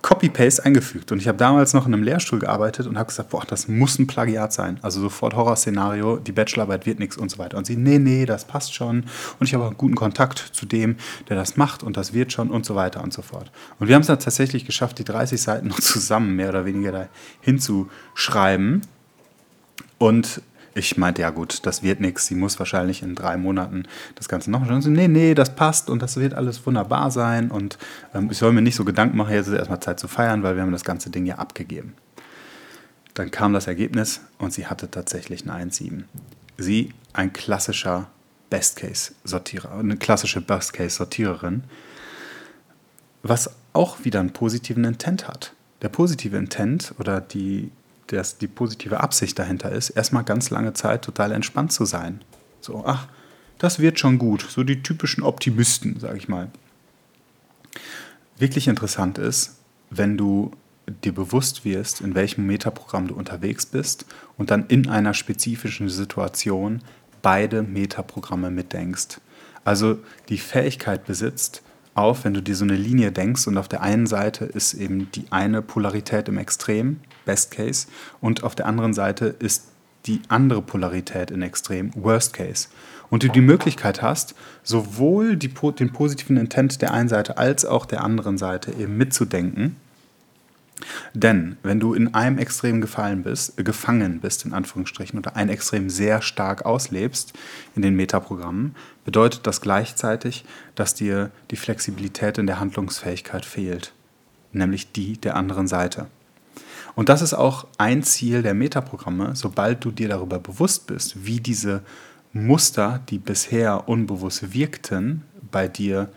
Copy-Paste 0.06 0.64
eingefügt. 0.64 1.10
Und 1.10 1.18
ich 1.18 1.26
habe 1.26 1.36
damals 1.36 1.74
noch 1.74 1.84
in 1.84 1.92
einem 1.92 2.04
Lehrstuhl 2.04 2.38
gearbeitet 2.38 2.86
und 2.86 2.96
habe 2.96 3.08
gesagt, 3.08 3.30
boah, 3.30 3.42
das 3.44 3.66
muss 3.66 3.98
ein 3.98 4.06
Plagiat 4.06 4.52
sein. 4.52 4.78
Also 4.80 5.00
sofort 5.00 5.34
Horrorszenario, 5.34 6.18
die 6.18 6.30
Bachelorarbeit 6.30 6.86
wird 6.86 7.00
nichts 7.00 7.16
und 7.16 7.28
so 7.28 7.38
weiter. 7.38 7.56
Und 7.56 7.66
sie, 7.66 7.76
nee, 7.76 7.98
nee, 7.98 8.24
das 8.24 8.44
passt 8.44 8.72
schon. 8.72 9.06
Und 9.40 9.46
ich 9.48 9.54
habe 9.54 9.64
auch 9.64 9.70
einen 9.70 9.78
guten 9.78 9.96
Kontakt 9.96 10.38
zu 10.38 10.64
dem, 10.64 10.94
der 11.28 11.36
das 11.36 11.56
macht 11.56 11.82
und 11.82 11.96
das 11.96 12.12
wird 12.12 12.32
schon 12.32 12.50
und 12.50 12.64
so 12.64 12.76
weiter 12.76 13.02
und 13.02 13.12
so 13.12 13.20
fort. 13.20 13.50
Und 13.80 13.88
wir 13.88 13.96
haben 13.96 14.02
es 14.02 14.06
dann 14.06 14.20
tatsächlich 14.20 14.64
geschafft, 14.64 15.00
die 15.00 15.04
30 15.04 15.42
Seiten 15.42 15.66
noch 15.66 15.80
zusammen 15.80 16.36
mehr 16.36 16.50
oder 16.50 16.64
weniger 16.64 16.92
da 16.92 17.08
hinzuschreiben. 17.40 18.82
Und 19.98 20.40
ich 20.76 20.98
meinte, 20.98 21.22
ja 21.22 21.30
gut, 21.30 21.64
das 21.64 21.82
wird 21.82 22.00
nichts. 22.00 22.26
Sie 22.26 22.34
muss 22.34 22.58
wahrscheinlich 22.58 23.02
in 23.02 23.14
drei 23.14 23.38
Monaten 23.38 23.84
das 24.14 24.28
Ganze 24.28 24.50
noch 24.50 24.66
schauen. 24.66 24.92
Nee, 24.92 25.08
nee, 25.08 25.34
das 25.34 25.54
passt 25.54 25.88
und 25.88 26.02
das 26.02 26.18
wird 26.18 26.34
alles 26.34 26.64
wunderbar 26.66 27.10
sein. 27.10 27.50
Und 27.50 27.78
ähm, 28.14 28.28
ich 28.30 28.36
soll 28.36 28.52
mir 28.52 28.60
nicht 28.60 28.76
so 28.76 28.84
Gedanken 28.84 29.16
machen, 29.16 29.32
jetzt 29.32 29.46
ist 29.48 29.54
erstmal 29.54 29.80
Zeit 29.80 29.98
zu 29.98 30.06
feiern, 30.06 30.42
weil 30.42 30.54
wir 30.54 30.62
haben 30.62 30.72
das 30.72 30.84
ganze 30.84 31.08
Ding 31.08 31.24
ja 31.24 31.36
abgegeben. 31.36 31.94
Dann 33.14 33.30
kam 33.30 33.54
das 33.54 33.66
Ergebnis 33.66 34.20
und 34.36 34.52
sie 34.52 34.66
hatte 34.66 34.90
tatsächlich 34.90 35.48
eine 35.48 35.70
1,7. 35.70 36.04
Sie, 36.58 36.92
ein 37.14 37.32
klassischer 37.32 38.08
Best-Case-Sortierer, 38.50 39.78
eine 39.78 39.96
klassische 39.96 40.42
Best-Case-Sortiererin, 40.42 41.64
was 43.22 43.50
auch 43.72 44.04
wieder 44.04 44.20
einen 44.20 44.34
positiven 44.34 44.84
Intent 44.84 45.26
hat. 45.26 45.54
Der 45.80 45.88
positive 45.88 46.36
Intent 46.36 46.94
oder 46.98 47.22
die 47.22 47.70
dass 48.08 48.38
die 48.38 48.46
positive 48.46 49.00
Absicht 49.00 49.38
dahinter 49.38 49.72
ist, 49.72 49.90
erstmal 49.90 50.24
ganz 50.24 50.50
lange 50.50 50.72
Zeit 50.72 51.02
total 51.02 51.32
entspannt 51.32 51.72
zu 51.72 51.84
sein. 51.84 52.22
So, 52.60 52.84
ach, 52.86 53.08
das 53.58 53.78
wird 53.78 53.98
schon 53.98 54.18
gut. 54.18 54.46
So 54.48 54.64
die 54.64 54.82
typischen 54.82 55.22
Optimisten, 55.22 55.98
sage 56.00 56.18
ich 56.18 56.28
mal. 56.28 56.50
Wirklich 58.38 58.68
interessant 58.68 59.18
ist, 59.18 59.56
wenn 59.90 60.16
du 60.16 60.52
dir 61.04 61.12
bewusst 61.12 61.64
wirst, 61.64 62.00
in 62.00 62.14
welchem 62.14 62.46
Metaprogramm 62.46 63.08
du 63.08 63.14
unterwegs 63.14 63.66
bist 63.66 64.06
und 64.36 64.50
dann 64.50 64.66
in 64.66 64.88
einer 64.88 65.14
spezifischen 65.14 65.88
Situation 65.88 66.82
beide 67.22 67.62
Metaprogramme 67.62 68.50
mitdenkst. 68.50 69.20
Also 69.64 69.98
die 70.28 70.38
Fähigkeit 70.38 71.06
besitzt, 71.06 71.62
auf, 71.96 72.24
wenn 72.24 72.34
du 72.34 72.42
dir 72.42 72.54
so 72.54 72.64
eine 72.64 72.76
Linie 72.76 73.12
denkst 73.12 73.46
und 73.46 73.58
auf 73.58 73.68
der 73.68 73.82
einen 73.82 74.06
Seite 74.06 74.44
ist 74.44 74.74
eben 74.74 75.10
die 75.12 75.24
eine 75.30 75.62
Polarität 75.62 76.28
im 76.28 76.38
Extrem, 76.38 77.00
Best 77.24 77.50
Case, 77.50 77.86
und 78.20 78.42
auf 78.42 78.54
der 78.54 78.66
anderen 78.66 78.94
Seite 78.94 79.26
ist 79.26 79.68
die 80.06 80.20
andere 80.28 80.62
Polarität 80.62 81.30
in 81.30 81.42
Extrem, 81.42 81.90
Worst 81.94 82.32
Case. 82.32 82.68
Und 83.08 83.22
du 83.22 83.28
die 83.28 83.40
Möglichkeit 83.40 84.02
hast, 84.02 84.34
sowohl 84.62 85.36
die, 85.36 85.48
den 85.48 85.92
positiven 85.92 86.36
Intent 86.36 86.82
der 86.82 86.92
einen 86.92 87.08
Seite 87.08 87.38
als 87.38 87.64
auch 87.64 87.86
der 87.86 88.02
anderen 88.02 88.36
Seite 88.36 88.72
eben 88.72 88.96
mitzudenken 88.96 89.76
denn 91.14 91.56
wenn 91.62 91.80
du 91.80 91.94
in 91.94 92.14
einem 92.14 92.38
Extrem 92.38 92.80
gefallen 92.80 93.22
bist, 93.22 93.58
äh, 93.58 93.64
gefangen 93.64 94.20
bist, 94.20 94.44
in 94.44 94.52
Anführungsstrichen, 94.52 95.18
oder 95.18 95.36
ein 95.36 95.48
Extrem 95.48 95.88
sehr 95.88 96.22
stark 96.22 96.64
auslebst 96.66 97.32
in 97.74 97.82
den 97.82 97.96
Metaprogrammen, 97.96 98.74
bedeutet 99.04 99.46
das 99.46 99.60
gleichzeitig, 99.60 100.44
dass 100.74 100.94
dir 100.94 101.30
die 101.50 101.56
Flexibilität 101.56 102.38
in 102.38 102.46
der 102.46 102.60
Handlungsfähigkeit 102.60 103.44
fehlt, 103.44 103.92
nämlich 104.52 104.92
die 104.92 105.18
der 105.18 105.36
anderen 105.36 105.66
Seite. 105.66 106.06
Und 106.94 107.08
das 107.08 107.22
ist 107.22 107.34
auch 107.34 107.66
ein 107.78 108.02
Ziel 108.02 108.42
der 108.42 108.54
Metaprogramme, 108.54 109.36
sobald 109.36 109.84
du 109.84 109.90
dir 109.90 110.08
darüber 110.08 110.38
bewusst 110.38 110.86
bist, 110.86 111.26
wie 111.26 111.40
diese 111.40 111.82
Muster, 112.32 113.00
die 113.08 113.18
bisher 113.18 113.88
unbewusst 113.88 114.54
wirkten, 114.54 115.22
bei 115.50 115.68
dir 115.68 116.10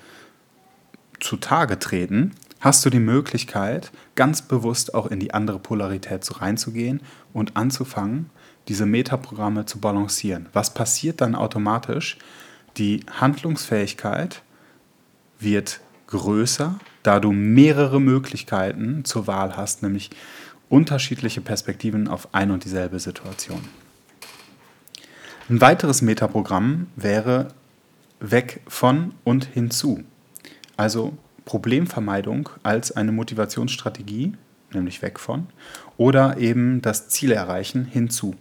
zutage 1.19 1.79
treten, 1.79 2.31
hast 2.59 2.85
du 2.85 2.89
die 2.89 2.99
Möglichkeit, 2.99 3.91
ganz 4.15 4.41
bewusst 4.41 4.93
auch 4.93 5.07
in 5.07 5.19
die 5.19 5.33
andere 5.33 5.59
Polarität 5.59 6.23
so 6.25 6.35
reinzugehen 6.35 7.01
und 7.33 7.55
anzufangen, 7.55 8.29
diese 8.67 8.85
Metaprogramme 8.85 9.65
zu 9.65 9.79
balancieren. 9.79 10.47
Was 10.53 10.73
passiert 10.73 11.21
dann 11.21 11.35
automatisch? 11.35 12.17
Die 12.77 13.03
Handlungsfähigkeit 13.09 14.43
wird 15.39 15.79
größer, 16.07 16.79
da 17.03 17.19
du 17.19 17.31
mehrere 17.31 17.99
Möglichkeiten 17.99 19.05
zur 19.05 19.27
Wahl 19.27 19.55
hast, 19.55 19.83
nämlich 19.83 20.09
unterschiedliche 20.69 21.41
Perspektiven 21.41 22.07
auf 22.07 22.33
ein 22.33 22.51
und 22.51 22.63
dieselbe 22.63 22.99
Situation. 22.99 23.61
Ein 25.49 25.61
weiteres 25.61 26.01
Metaprogramm 26.01 26.87
wäre 26.95 27.47
weg 28.19 28.61
von 28.67 29.13
und 29.23 29.45
hinzu. 29.45 30.03
Also 30.77 31.17
Problemvermeidung 31.49 32.47
als 32.61 32.91
eine 32.91 33.11
Motivationsstrategie, 33.11 34.33
nämlich 34.71 35.01
weg 35.01 35.17
von, 35.17 35.47
oder 35.97 36.37
eben 36.37 36.79
das 36.83 37.09
Ziel 37.09 37.31
erreichen 37.31 37.85
hinzu. 37.85 38.35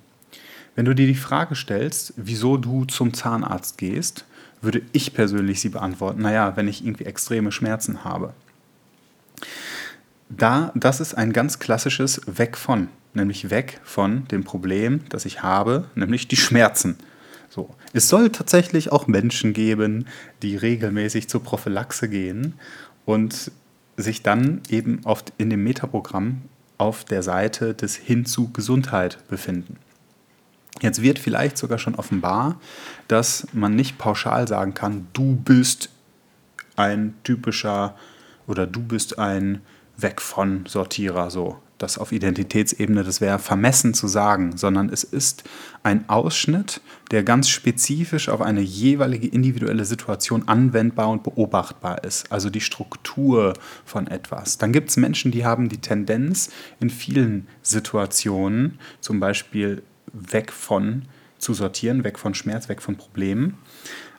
Wenn 0.76 0.84
du 0.84 0.94
dir 0.94 1.06
die 1.06 1.14
Frage 1.14 1.54
stellst, 1.54 2.12
wieso 2.18 2.58
du 2.58 2.84
zum 2.84 3.14
Zahnarzt 3.14 3.78
gehst, 3.78 4.26
würde 4.60 4.82
ich 4.92 5.14
persönlich 5.14 5.58
sie 5.62 5.70
beantworten, 5.70 6.20
naja, 6.20 6.54
wenn 6.56 6.68
ich 6.68 6.84
irgendwie 6.84 7.06
extreme 7.06 7.50
Schmerzen 7.50 8.04
habe. 8.04 8.34
Da, 10.28 10.70
das 10.74 11.00
ist 11.00 11.14
ein 11.14 11.32
ganz 11.32 11.58
klassisches 11.58 12.20
Weg 12.26 12.58
von, 12.58 12.88
nämlich 13.14 13.48
weg 13.48 13.80
von 13.84 14.28
dem 14.28 14.44
Problem, 14.44 15.00
das 15.08 15.24
ich 15.24 15.42
habe, 15.42 15.86
nämlich 15.94 16.28
die 16.28 16.36
Schmerzen. 16.36 16.98
So. 17.48 17.74
Es 17.94 18.10
soll 18.10 18.28
tatsächlich 18.28 18.92
auch 18.92 19.06
Menschen 19.06 19.54
geben, 19.54 20.06
die 20.42 20.56
regelmäßig 20.56 21.28
zur 21.28 21.42
Prophylaxe 21.42 22.10
gehen 22.10 22.54
und 23.08 23.52
sich 23.96 24.22
dann 24.22 24.60
eben 24.68 25.00
oft 25.04 25.32
in 25.38 25.48
dem 25.48 25.64
Metaprogramm 25.64 26.42
auf 26.76 27.04
der 27.04 27.22
Seite 27.22 27.72
des 27.72 27.96
Hin 27.96 28.26
zu 28.26 28.52
Gesundheit 28.52 29.26
befinden. 29.28 29.78
Jetzt 30.82 31.00
wird 31.00 31.18
vielleicht 31.18 31.56
sogar 31.56 31.78
schon 31.78 31.94
offenbar, 31.94 32.60
dass 33.08 33.46
man 33.54 33.74
nicht 33.74 33.96
pauschal 33.96 34.46
sagen 34.46 34.74
kann, 34.74 35.06
du 35.14 35.36
bist 35.36 35.88
ein 36.76 37.14
typischer 37.24 37.96
oder 38.46 38.66
du 38.66 38.82
bist 38.82 39.18
ein 39.18 39.62
Weg 39.96 40.20
von 40.20 40.66
Sortierer 40.66 41.30
so 41.30 41.56
das 41.78 41.96
auf 41.96 42.12
Identitätsebene, 42.12 43.04
das 43.04 43.20
wäre 43.20 43.38
vermessen 43.38 43.94
zu 43.94 44.08
sagen, 44.08 44.56
sondern 44.56 44.90
es 44.90 45.04
ist 45.04 45.44
ein 45.82 46.08
Ausschnitt, 46.08 46.80
der 47.10 47.22
ganz 47.22 47.48
spezifisch 47.48 48.28
auf 48.28 48.40
eine 48.40 48.60
jeweilige 48.60 49.28
individuelle 49.28 49.84
Situation 49.84 50.48
anwendbar 50.48 51.08
und 51.08 51.22
beobachtbar 51.22 52.04
ist, 52.04 52.30
also 52.30 52.50
die 52.50 52.60
Struktur 52.60 53.54
von 53.84 54.08
etwas. 54.08 54.58
Dann 54.58 54.72
gibt 54.72 54.90
es 54.90 54.96
Menschen, 54.96 55.30
die 55.30 55.44
haben 55.44 55.68
die 55.68 55.78
Tendenz, 55.78 56.50
in 56.80 56.90
vielen 56.90 57.46
Situationen 57.62 58.78
zum 59.00 59.20
Beispiel 59.20 59.82
weg 60.12 60.52
von 60.52 61.06
zu 61.38 61.54
sortieren, 61.54 62.02
weg 62.02 62.18
von 62.18 62.34
Schmerz, 62.34 62.68
weg 62.68 62.82
von 62.82 62.96
Problemen 62.96 63.56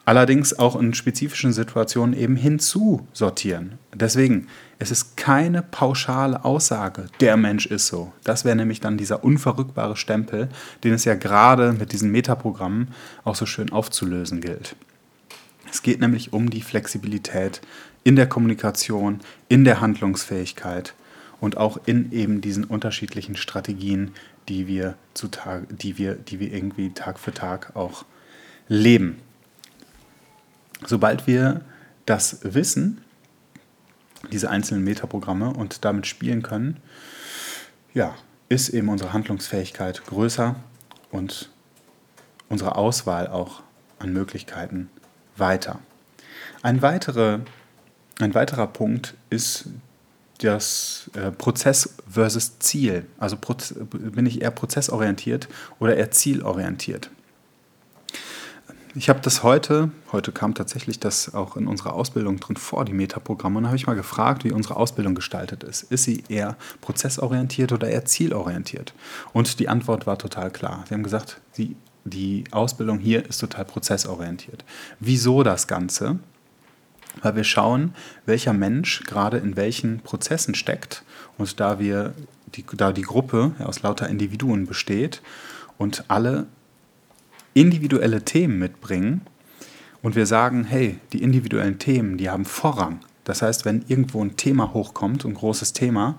allerdings 0.09 0.57
auch 0.57 0.75
in 0.75 0.95
spezifischen 0.95 1.53
Situationen 1.53 2.17
eben 2.17 2.35
hinzusortieren. 2.35 3.77
Deswegen, 3.93 4.47
es 4.79 4.89
ist 4.89 5.17
keine 5.17 5.61
pauschale 5.61 6.43
Aussage, 6.43 7.05
der 7.19 7.37
Mensch 7.37 7.67
ist 7.67 7.85
so. 7.85 8.11
Das 8.23 8.43
wäre 8.43 8.55
nämlich 8.55 8.79
dann 8.79 8.97
dieser 8.97 9.23
unverrückbare 9.23 9.95
Stempel, 9.95 10.49
den 10.83 10.93
es 10.93 11.05
ja 11.05 11.13
gerade 11.13 11.73
mit 11.73 11.91
diesen 11.91 12.11
Metaprogrammen 12.11 12.87
auch 13.23 13.35
so 13.35 13.45
schön 13.45 13.71
aufzulösen 13.71 14.41
gilt. 14.41 14.75
Es 15.71 15.83
geht 15.83 15.99
nämlich 15.99 16.33
um 16.33 16.49
die 16.49 16.63
Flexibilität 16.63 17.61
in 18.03 18.15
der 18.15 18.25
Kommunikation, 18.25 19.19
in 19.47 19.63
der 19.63 19.79
Handlungsfähigkeit 19.79 20.95
und 21.39 21.57
auch 21.57 21.79
in 21.85 22.11
eben 22.11 22.41
diesen 22.41 22.63
unterschiedlichen 22.63 23.35
Strategien, 23.35 24.15
die 24.47 24.65
wir, 24.65 24.95
zu 25.13 25.27
Tag, 25.27 25.65
die 25.69 25.99
wir, 25.99 26.15
die 26.15 26.39
wir 26.39 26.51
irgendwie 26.51 26.89
Tag 26.95 27.19
für 27.19 27.31
Tag 27.31 27.75
auch 27.75 28.05
leben. 28.67 29.21
Sobald 30.85 31.27
wir 31.27 31.61
das 32.05 32.39
wissen, 32.41 33.01
diese 34.31 34.49
einzelnen 34.49 34.83
Metaprogramme 34.83 35.53
und 35.53 35.85
damit 35.85 36.07
spielen 36.07 36.41
können, 36.41 36.77
ja, 37.93 38.15
ist 38.49 38.69
eben 38.69 38.89
unsere 38.89 39.13
Handlungsfähigkeit 39.13 40.05
größer 40.05 40.55
und 41.11 41.49
unsere 42.49 42.75
Auswahl 42.75 43.27
auch 43.27 43.61
an 43.99 44.11
Möglichkeiten 44.11 44.89
weiter. 45.37 45.79
Ein, 46.61 46.81
weitere, 46.81 47.39
ein 48.19 48.33
weiterer 48.33 48.67
Punkt 48.67 49.15
ist 49.29 49.65
das 50.39 51.09
äh, 51.15 51.31
Prozess 51.31 51.95
versus 52.09 52.59
Ziel. 52.59 53.05
Also 53.17 53.37
bin 53.37 54.25
ich 54.25 54.41
eher 54.41 54.51
prozessorientiert 54.51 55.47
oder 55.79 55.95
eher 55.95 56.11
zielorientiert. 56.11 57.11
Ich 58.95 59.07
habe 59.07 59.19
das 59.21 59.43
heute, 59.43 59.91
heute 60.11 60.31
kam 60.31 60.55
tatsächlich 60.55 60.99
das 60.99 61.35
auch 61.35 61.55
in 61.55 61.67
unserer 61.67 61.93
Ausbildung 61.93 62.39
drin 62.39 62.57
vor, 62.57 62.85
die 62.85 62.93
Metaprogramme, 62.93 63.59
und 63.59 63.67
habe 63.67 63.75
ich 63.75 63.85
mal 63.85 63.95
gefragt, 63.95 64.43
wie 64.43 64.51
unsere 64.51 64.77
Ausbildung 64.77 65.13
gestaltet 65.13 65.63
ist. 65.63 65.83
Ist 65.83 66.05
sie 66.05 66.23
eher 66.27 66.57
prozessorientiert 66.81 67.71
oder 67.71 67.87
eher 67.87 68.05
zielorientiert? 68.05 68.93
Und 69.31 69.59
die 69.59 69.69
Antwort 69.69 70.07
war 70.07 70.17
total 70.17 70.49
klar. 70.49 70.85
Sie 70.87 70.95
haben 70.95 71.03
gesagt, 71.03 71.39
die, 71.57 71.75
die 72.03 72.45
Ausbildung 72.49 72.97
hier 72.97 73.27
ist 73.29 73.37
total 73.37 73.65
prozessorientiert. 73.65 74.65
Wieso 74.99 75.43
das 75.43 75.67
Ganze? 75.67 76.19
weil 77.21 77.35
wir 77.35 77.43
schauen, 77.43 77.95
welcher 78.25 78.53
Mensch 78.53 79.03
gerade 79.03 79.37
in 79.37 79.55
welchen 79.57 79.99
Prozessen 79.99 80.55
steckt. 80.55 81.03
Und 81.37 81.59
da 81.59 81.79
wir 81.79 82.13
die, 82.55 82.63
da 82.77 82.91
die 82.91 83.01
Gruppe 83.01 83.53
aus 83.59 83.81
lauter 83.81 84.07
Individuen 84.07 84.67
besteht 84.67 85.21
und 85.77 86.05
alle 86.07 86.47
individuelle 87.59 88.23
Themen 88.23 88.57
mitbringen 88.57 89.21
und 90.01 90.15
wir 90.15 90.25
sagen, 90.25 90.63
hey, 90.63 90.97
die 91.11 91.21
individuellen 91.21 91.77
Themen, 91.77 92.17
die 92.17 92.29
haben 92.29 92.45
Vorrang. 92.45 93.01
Das 93.25 93.41
heißt, 93.41 93.65
wenn 93.65 93.83
irgendwo 93.87 94.23
ein 94.23 94.37
Thema 94.37 94.73
hochkommt, 94.73 95.25
ein 95.25 95.33
großes 95.33 95.73
Thema, 95.73 96.17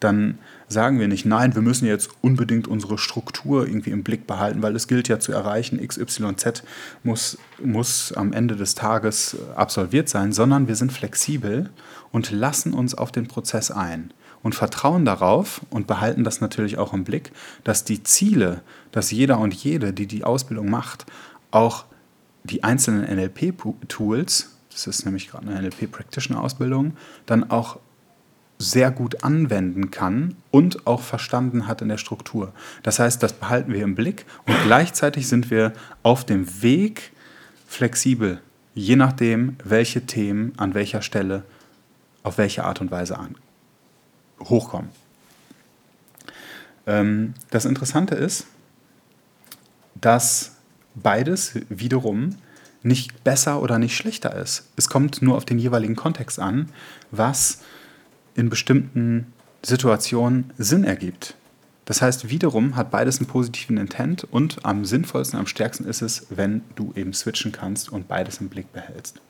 dann 0.00 0.38
sagen 0.68 0.98
wir 0.98 1.08
nicht, 1.08 1.24
nein, 1.24 1.54
wir 1.54 1.62
müssen 1.62 1.86
jetzt 1.86 2.10
unbedingt 2.22 2.68
unsere 2.68 2.98
Struktur 2.98 3.66
irgendwie 3.66 3.90
im 3.90 4.02
Blick 4.02 4.26
behalten, 4.26 4.62
weil 4.62 4.74
es 4.76 4.88
gilt 4.88 5.08
ja 5.08 5.20
zu 5.20 5.32
erreichen, 5.32 5.78
XYZ 5.86 6.64
muss, 7.02 7.38
muss 7.62 8.12
am 8.12 8.32
Ende 8.32 8.56
des 8.56 8.74
Tages 8.74 9.36
absolviert 9.54 10.08
sein, 10.08 10.32
sondern 10.32 10.68
wir 10.68 10.76
sind 10.76 10.92
flexibel 10.92 11.70
und 12.10 12.30
lassen 12.30 12.74
uns 12.74 12.94
auf 12.94 13.12
den 13.12 13.26
Prozess 13.28 13.70
ein 13.70 14.12
und 14.42 14.54
vertrauen 14.54 15.04
darauf 15.04 15.60
und 15.70 15.86
behalten 15.86 16.24
das 16.24 16.40
natürlich 16.40 16.78
auch 16.78 16.92
im 16.92 17.04
Blick, 17.04 17.32
dass 17.64 17.84
die 17.84 18.02
Ziele, 18.02 18.62
dass 18.92 19.10
jeder 19.10 19.38
und 19.38 19.54
jede, 19.54 19.92
die 19.92 20.06
die 20.06 20.24
Ausbildung 20.24 20.70
macht, 20.70 21.06
auch 21.50 21.84
die 22.44 22.64
einzelnen 22.64 23.04
NLP-Tools, 23.04 24.50
das 24.70 24.86
ist 24.86 25.04
nämlich 25.04 25.28
gerade 25.28 25.48
eine 25.48 25.62
NLP-Practitioner-Ausbildung, 25.62 26.96
dann 27.26 27.50
auch 27.50 27.78
sehr 28.58 28.90
gut 28.90 29.24
anwenden 29.24 29.90
kann 29.90 30.36
und 30.50 30.86
auch 30.86 31.00
verstanden 31.00 31.66
hat 31.66 31.80
in 31.80 31.88
der 31.88 31.96
Struktur. 31.96 32.52
Das 32.82 32.98
heißt, 32.98 33.22
das 33.22 33.32
behalten 33.32 33.72
wir 33.72 33.82
im 33.82 33.94
Blick 33.94 34.26
und 34.46 34.54
gleichzeitig 34.64 35.28
sind 35.28 35.50
wir 35.50 35.72
auf 36.02 36.24
dem 36.24 36.62
Weg 36.62 37.12
flexibel, 37.66 38.40
je 38.74 38.96
nachdem, 38.96 39.56
welche 39.64 40.04
Themen 40.04 40.52
an 40.58 40.74
welcher 40.74 41.00
Stelle 41.00 41.42
auf 42.22 42.36
welche 42.36 42.64
Art 42.64 42.82
und 42.82 42.90
Weise 42.90 43.18
an, 43.18 43.34
hochkommen. 44.42 44.90
Ähm, 46.86 47.34
das 47.50 47.64
Interessante 47.64 48.14
ist, 48.14 48.46
dass 49.94 50.56
beides 50.94 51.54
wiederum 51.68 52.36
nicht 52.82 53.24
besser 53.24 53.60
oder 53.62 53.78
nicht 53.78 53.96
schlechter 53.96 54.34
ist. 54.34 54.68
Es 54.76 54.88
kommt 54.88 55.20
nur 55.22 55.36
auf 55.36 55.44
den 55.44 55.58
jeweiligen 55.58 55.96
Kontext 55.96 56.38
an, 56.38 56.70
was 57.10 57.60
in 58.34 58.48
bestimmten 58.48 59.32
Situationen 59.62 60.52
Sinn 60.56 60.84
ergibt. 60.84 61.34
Das 61.84 62.00
heißt, 62.00 62.30
wiederum 62.30 62.76
hat 62.76 62.90
beides 62.90 63.18
einen 63.18 63.26
positiven 63.26 63.76
Intent 63.76 64.24
und 64.24 64.64
am 64.64 64.84
sinnvollsten, 64.84 65.38
am 65.38 65.46
stärksten 65.46 65.84
ist 65.84 66.02
es, 66.02 66.26
wenn 66.30 66.62
du 66.76 66.92
eben 66.94 67.12
switchen 67.12 67.52
kannst 67.52 67.90
und 67.90 68.08
beides 68.08 68.38
im 68.38 68.48
Blick 68.48 68.72
behältst. 68.72 69.20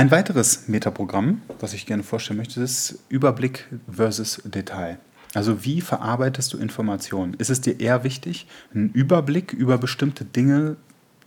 Ein 0.00 0.10
weiteres 0.10 0.66
Metaprogramm, 0.66 1.42
was 1.58 1.74
ich 1.74 1.84
gerne 1.84 2.02
vorstellen 2.02 2.38
möchte, 2.38 2.62
ist 2.62 3.00
Überblick 3.10 3.66
versus 3.86 4.40
Detail. 4.46 4.98
Also 5.34 5.62
wie 5.66 5.82
verarbeitest 5.82 6.54
du 6.54 6.56
Informationen? 6.56 7.34
Ist 7.34 7.50
es 7.50 7.60
dir 7.60 7.78
eher 7.80 8.02
wichtig, 8.02 8.46
einen 8.72 8.88
Überblick 8.92 9.52
über 9.52 9.76
bestimmte 9.76 10.24
Dinge 10.24 10.78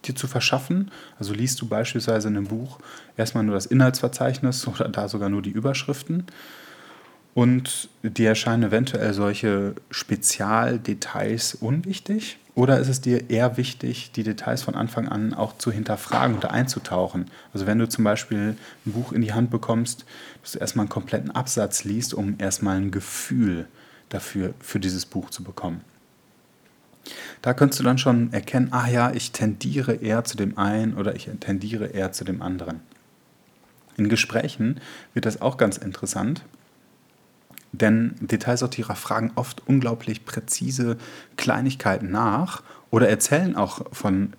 dir 0.06 0.15
zu 0.15 0.25
verschaffen? 0.25 0.89
Also 1.20 1.36
liest 1.36 1.62
du 1.62 1.68
beispielsweise 1.68 2.30
in 2.30 2.36
einem 2.36 2.48
Buch 2.48 2.80
erstmal 3.15 3.44
nur 3.44 3.53
das 3.53 3.68
Inhaltsverzeichnis 3.68 4.68
oder 4.68 4.89
da 4.89 5.08
sogar 5.08 5.30
nur 5.30 5.44
die 5.44 5.51
Überschriften 5.51 6.25
und 7.36 7.89
dir 8.01 8.30
erscheinen 8.30 8.63
eventuell 8.63 9.13
solche 9.13 9.75
Spezialdetails 9.92 11.53
unwichtig? 11.53 12.39
Oder 12.55 12.79
ist 12.79 12.88
es 12.88 13.01
dir 13.01 13.31
eher 13.31 13.57
wichtig, 13.57 14.12
die 14.12 14.24
Details 14.24 14.62
von 14.62 14.75
Anfang 14.75 15.07
an 15.07 15.33
auch 15.33 15.57
zu 15.57 15.72
hinterfragen 15.72 16.36
und 16.36 16.45
einzutauchen? 16.45 17.31
Also 17.51 17.65
wenn 17.65 17.79
du 17.79 17.89
zum 17.89 18.03
Beispiel 18.03 18.55
ein 18.86 18.91
Buch 18.91 19.12
in 19.12 19.22
die 19.22 19.33
Hand 19.33 19.50
bekommst, 19.50 20.05
dass 20.41 20.51
du 20.51 20.60
erstmal 20.60 20.83
einen 20.83 20.91
kompletten 20.91 21.31
Absatz 21.31 21.83
liest, 21.83 22.13
um 22.13 22.36
erstmal 22.38 22.77
ein 22.77 22.91
Gefühl 22.91 23.67
dafür, 24.10 24.53
für 24.60 24.79
dieses 24.79 25.05
Buch 25.05 25.31
zu 25.31 25.43
bekommen. 25.43 25.81
Da 27.41 27.53
könntest 27.53 27.79
du 27.79 27.83
dann 27.83 27.98
schon 27.98 28.31
erkennen, 28.31 28.69
ah 28.72 28.88
ja, 28.88 29.12
ich 29.12 29.31
tendiere 29.31 29.95
eher 29.95 30.24
zu 30.24 30.38
dem 30.38 30.57
einen 30.57 30.93
oder 30.93 31.15
ich 31.15 31.29
tendiere 31.39 31.88
eher 31.88 32.12
zu 32.12 32.24
dem 32.24 32.41
anderen. 32.41 32.81
In 33.98 34.10
Gesprächen 34.10 34.79
wird 35.13 35.25
das 35.25 35.41
auch 35.41 35.57
ganz 35.57 35.77
interessant, 35.77 36.43
denn 37.74 38.15
Detailsortierer 38.22 38.96
fragen 38.96 39.32
oft 39.36 39.68
unglaublich 39.68 40.25
präzise 40.25 40.98
Kleinigkeiten 41.38 42.12
nach 42.12 42.63
oder 42.92 43.10
erzählen 43.10 43.56
auch 43.56 43.86
von 43.92 44.34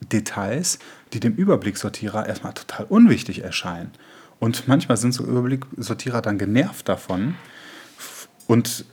Details, 0.00 0.80
die 1.12 1.20
dem 1.20 1.34
Überblicksortierer 1.34 2.26
erstmal 2.26 2.54
total 2.54 2.86
unwichtig 2.88 3.44
erscheinen. 3.44 3.92
Und 4.40 4.66
manchmal 4.66 4.96
sind 4.96 5.12
so 5.12 5.24
Überblicksortierer 5.24 6.20
dann 6.20 6.38
genervt 6.38 6.88
davon. 6.88 7.36
Und 8.48 8.84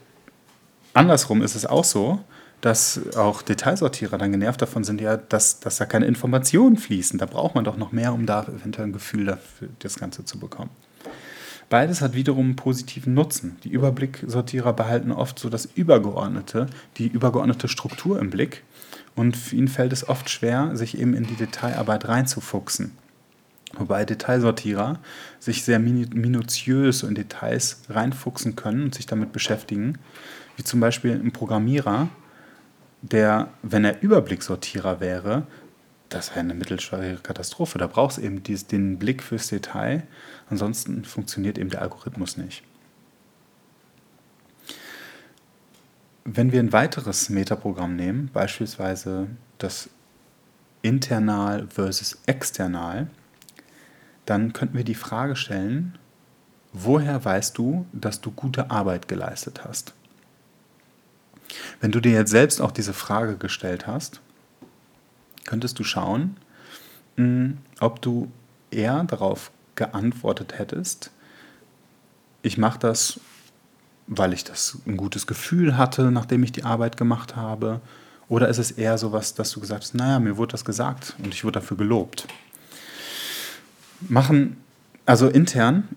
andersrum 0.94 1.42
ist 1.42 1.56
es 1.56 1.66
auch 1.66 1.84
so, 1.84 2.24
dass 2.62 3.16
auch 3.16 3.42
Detailsortierer 3.42 4.20
dann 4.20 4.32
genervt 4.32 4.62
davon 4.62 4.84
sind, 4.84 5.02
ja, 5.02 5.18
dass, 5.18 5.60
dass 5.60 5.78
da 5.78 5.86
keine 5.86 6.06
Informationen 6.06 6.78
fließen. 6.78 7.18
Da 7.18 7.26
braucht 7.26 7.56
man 7.56 7.64
doch 7.64 7.78
noch 7.78 7.92
mehr, 7.92 8.14
um 8.14 8.28
da 8.28 8.44
eventuell 8.44 8.88
ein 8.90 8.94
Gefühl 8.94 9.26
dafür 9.26 9.70
das 9.80 9.98
Ganze 9.98 10.26
zu 10.26 10.40
bekommen. 10.40 10.70
Beides 11.70 12.02
hat 12.02 12.16
wiederum 12.16 12.46
einen 12.46 12.56
positiven 12.56 13.14
Nutzen. 13.14 13.58
Die 13.64 13.70
Überblicksortierer 13.70 14.74
behalten 14.74 15.12
oft 15.12 15.38
so 15.38 15.50
das 15.50 15.66
Übergeordnete, 15.66 16.66
die 16.98 17.08
übergeordnete 17.08 17.68
Struktur 17.68 18.20
im 18.20 18.32
Blick 18.32 18.64
und 19.16 19.38
für 19.38 19.56
ihn 19.56 19.68
fällt 19.68 19.94
es 19.94 20.08
oft 20.08 20.30
schwer, 20.30 20.76
sich 20.76 20.98
eben 20.98 21.14
in 21.14 21.26
die 21.26 21.36
Detailarbeit 21.36 22.08
reinzufuchsen. 22.08 22.92
Wobei 23.78 24.04
Detailsortierer 24.04 24.98
sich 25.40 25.64
sehr 25.64 25.78
minutiös 25.78 27.04
in 27.04 27.14
Details 27.14 27.82
reinfuchsen 27.90 28.56
können 28.56 28.86
und 28.86 28.96
sich 28.96 29.06
damit 29.06 29.32
beschäftigen, 29.32 30.00
wie 30.58 30.64
zum 30.64 30.80
Beispiel 30.80 31.12
ein 31.14 31.32
Programmierer, 31.32 32.10
der, 33.04 33.50
wenn 33.62 33.86
er 33.86 34.02
Überblicksortierer 34.02 35.00
wäre, 35.00 35.44
das 36.10 36.32
wäre 36.32 36.40
eine 36.40 36.56
mittelschwere 36.56 37.18
Katastrophe. 37.18 37.78
Da 37.78 37.88
braucht 37.88 38.18
es 38.18 38.24
eben 38.24 38.42
dies, 38.42 38.66
den 38.66 38.98
Blick 38.98 39.22
fürs 39.22 39.48
Detail. 39.48 40.08
Ansonsten 40.50 41.06
funktioniert 41.06 41.58
eben 41.58 41.70
der 41.70 41.82
Algorithmus 41.84 42.36
nicht. 42.36 42.64
Wenn 46.26 46.52
wir 46.52 46.60
ein 46.60 46.74
weiteres 46.74 47.30
Metaprogramm 47.30 47.96
nehmen, 47.96 48.30
beispielsweise 48.34 49.28
das 49.58 49.90
Internal 50.82 51.68
versus 51.68 52.18
External, 52.26 53.08
dann 54.26 54.54
könnten 54.54 54.78
wir 54.78 54.84
die 54.84 54.96
Frage 54.96 55.36
stellen, 55.36 55.98
woher 56.74 57.24
weißt 57.24 57.58
du, 57.58 57.86
dass 57.94 58.22
du 58.22 58.32
gute 58.32 58.70
Arbeit 58.72 59.08
geleistet 59.08 59.64
hast? 59.64 59.94
Wenn 61.82 61.92
du 61.92 62.00
dir 62.00 62.12
jetzt 62.12 62.32
selbst 62.32 62.62
auch 62.62 62.72
diese 62.72 62.94
Frage 62.94 63.38
gestellt 63.38 63.88
hast, 63.88 64.22
könntest 65.50 65.80
du 65.80 65.84
schauen, 65.84 66.38
hm, 67.18 67.58
ob 67.80 68.02
du 68.04 68.32
eher 68.70 69.04
darauf 69.06 69.52
geantwortet 69.74 70.60
hättest, 70.60 71.12
ich 72.44 72.58
mache 72.58 72.78
das, 72.80 73.20
weil 74.06 74.32
ich 74.32 74.44
das 74.44 74.78
ein 74.86 74.96
gutes 74.96 75.26
Gefühl 75.26 75.76
hatte, 75.76 76.12
nachdem 76.12 76.44
ich 76.44 76.52
die 76.52 76.64
Arbeit 76.64 76.98
gemacht 76.98 77.36
habe, 77.36 77.82
oder 78.28 78.48
ist 78.48 78.60
es 78.60 78.70
eher 78.70 79.00
so 79.00 79.12
was, 79.12 79.34
dass 79.34 79.52
du 79.52 79.60
gesagt 79.60 79.84
hast, 79.84 79.96
naja, 79.96 80.20
mir 80.20 80.38
wurde 80.38 80.52
das 80.52 80.64
gesagt 80.64 81.16
und 81.24 81.34
ich 81.34 81.44
wurde 81.44 81.60
dafür 81.60 81.78
gelobt. 81.78 82.28
Machen, 84.02 84.58
also 85.08 85.28
intern 85.28 85.88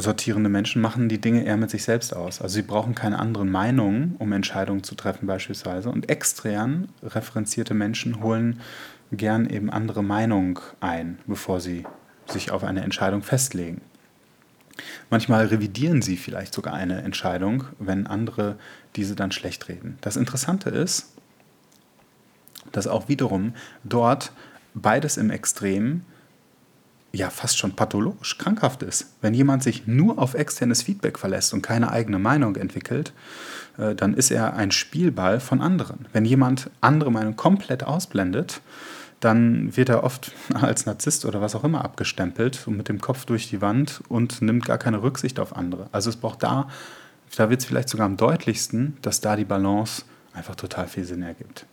sortierende 0.00 0.48
Menschen 0.48 0.80
machen 0.80 1.08
die 1.08 1.20
Dinge 1.20 1.44
eher 1.44 1.56
mit 1.56 1.70
sich 1.70 1.82
selbst 1.82 2.14
aus. 2.14 2.40
Also 2.40 2.54
sie 2.54 2.62
brauchen 2.62 2.94
keine 2.94 3.18
anderen 3.18 3.50
Meinungen, 3.50 4.14
um 4.18 4.32
Entscheidungen 4.32 4.84
zu 4.84 4.94
treffen 4.94 5.26
beispielsweise. 5.26 5.90
Und 5.90 6.08
extern 6.08 6.88
referenzierte 7.02 7.74
Menschen 7.74 8.22
holen 8.22 8.60
gern 9.10 9.50
eben 9.50 9.70
andere 9.70 10.04
Meinungen 10.04 10.58
ein, 10.80 11.18
bevor 11.26 11.60
sie 11.60 11.84
sich 12.26 12.52
auf 12.52 12.62
eine 12.62 12.82
Entscheidung 12.82 13.22
festlegen. 13.22 13.80
Manchmal 15.10 15.46
revidieren 15.46 16.00
sie 16.00 16.16
vielleicht 16.16 16.54
sogar 16.54 16.74
eine 16.74 17.02
Entscheidung, 17.02 17.64
wenn 17.80 18.06
andere 18.06 18.56
diese 18.94 19.16
dann 19.16 19.32
schlecht 19.32 19.68
reden. 19.68 19.98
Das 20.00 20.16
Interessante 20.16 20.70
ist, 20.70 21.12
dass 22.70 22.86
auch 22.86 23.08
wiederum 23.08 23.54
dort 23.82 24.30
beides 24.74 25.16
im 25.16 25.30
Extrem 25.30 26.02
ja 27.12 27.30
fast 27.30 27.58
schon 27.58 27.74
pathologisch 27.74 28.38
krankhaft 28.38 28.82
ist. 28.82 29.14
Wenn 29.20 29.34
jemand 29.34 29.62
sich 29.62 29.86
nur 29.86 30.18
auf 30.18 30.34
externes 30.34 30.82
Feedback 30.82 31.18
verlässt 31.18 31.54
und 31.54 31.62
keine 31.62 31.90
eigene 31.90 32.18
Meinung 32.18 32.56
entwickelt, 32.56 33.12
äh, 33.78 33.94
dann 33.94 34.14
ist 34.14 34.30
er 34.30 34.54
ein 34.54 34.70
Spielball 34.70 35.40
von 35.40 35.60
anderen. 35.60 36.06
Wenn 36.12 36.24
jemand 36.24 36.70
andere 36.80 37.10
Meinung 37.10 37.36
komplett 37.36 37.84
ausblendet, 37.84 38.60
dann 39.20 39.76
wird 39.76 39.88
er 39.88 40.04
oft 40.04 40.32
als 40.54 40.86
Narzisst 40.86 41.24
oder 41.24 41.40
was 41.40 41.54
auch 41.54 41.64
immer 41.64 41.84
abgestempelt 41.84 42.66
und 42.66 42.76
mit 42.76 42.88
dem 42.88 43.00
Kopf 43.00 43.24
durch 43.24 43.48
die 43.48 43.60
Wand 43.60 44.02
und 44.08 44.42
nimmt 44.42 44.64
gar 44.64 44.78
keine 44.78 45.02
Rücksicht 45.02 45.40
auf 45.40 45.56
andere. 45.56 45.88
Also 45.92 46.10
es 46.10 46.16
braucht 46.16 46.42
da, 46.42 46.68
da 47.36 47.50
wird 47.50 47.60
es 47.60 47.66
vielleicht 47.66 47.88
sogar 47.88 48.06
am 48.06 48.16
deutlichsten, 48.16 48.96
dass 49.02 49.20
da 49.20 49.36
die 49.36 49.44
Balance 49.44 50.02
einfach 50.32 50.54
total 50.54 50.88
viel 50.88 51.04
Sinn 51.04 51.22
ergibt. 51.22 51.66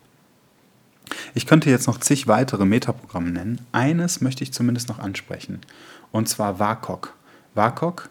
Ich 1.33 1.45
könnte 1.45 1.69
jetzt 1.69 1.87
noch 1.87 1.99
zig 1.99 2.27
weitere 2.27 2.65
Metaprogramme 2.65 3.31
nennen. 3.31 3.61
Eines 3.71 4.21
möchte 4.21 4.43
ich 4.43 4.53
zumindest 4.53 4.89
noch 4.89 4.99
ansprechen. 4.99 5.59
Und 6.11 6.29
zwar 6.29 6.59
WACOG. 6.59 7.13
WACOG, 7.53 8.09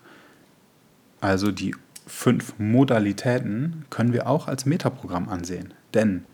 also 1.21 1.51
die 1.51 1.75
fünf 2.07 2.55
Modalitäten, 2.59 3.85
können 3.91 4.13
wir 4.13 4.29
auch 4.29 4.49
als 4.49 4.67
Metaprogramm 4.67 5.29
ansehen. 5.29 5.73
Denn 5.95 6.25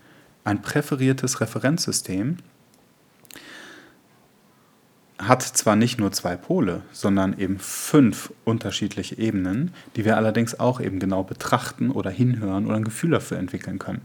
ein 0.45 0.63
präferiertes 0.63 1.41
Referenzsystem 1.41 2.39
hat 5.19 5.43
zwar 5.43 5.77
nicht 5.77 5.99
nur 5.99 6.13
zwei 6.13 6.37
Pole, 6.37 6.83
sondern 6.93 7.39
eben 7.39 7.59
fünf 7.59 8.33
unterschiedliche 8.45 9.19
Ebenen, 9.19 9.73
die 9.97 10.05
wir 10.05 10.17
allerdings 10.17 10.59
auch 10.59 10.81
eben 10.81 10.99
genau 10.99 11.23
betrachten 11.23 11.91
oder 11.91 12.11
hinhören 12.11 12.67
oder 12.67 12.77
ein 12.77 12.85
Gefühl 12.85 13.11
dafür 13.11 13.39
entwickeln 13.39 13.79
können. 13.79 14.03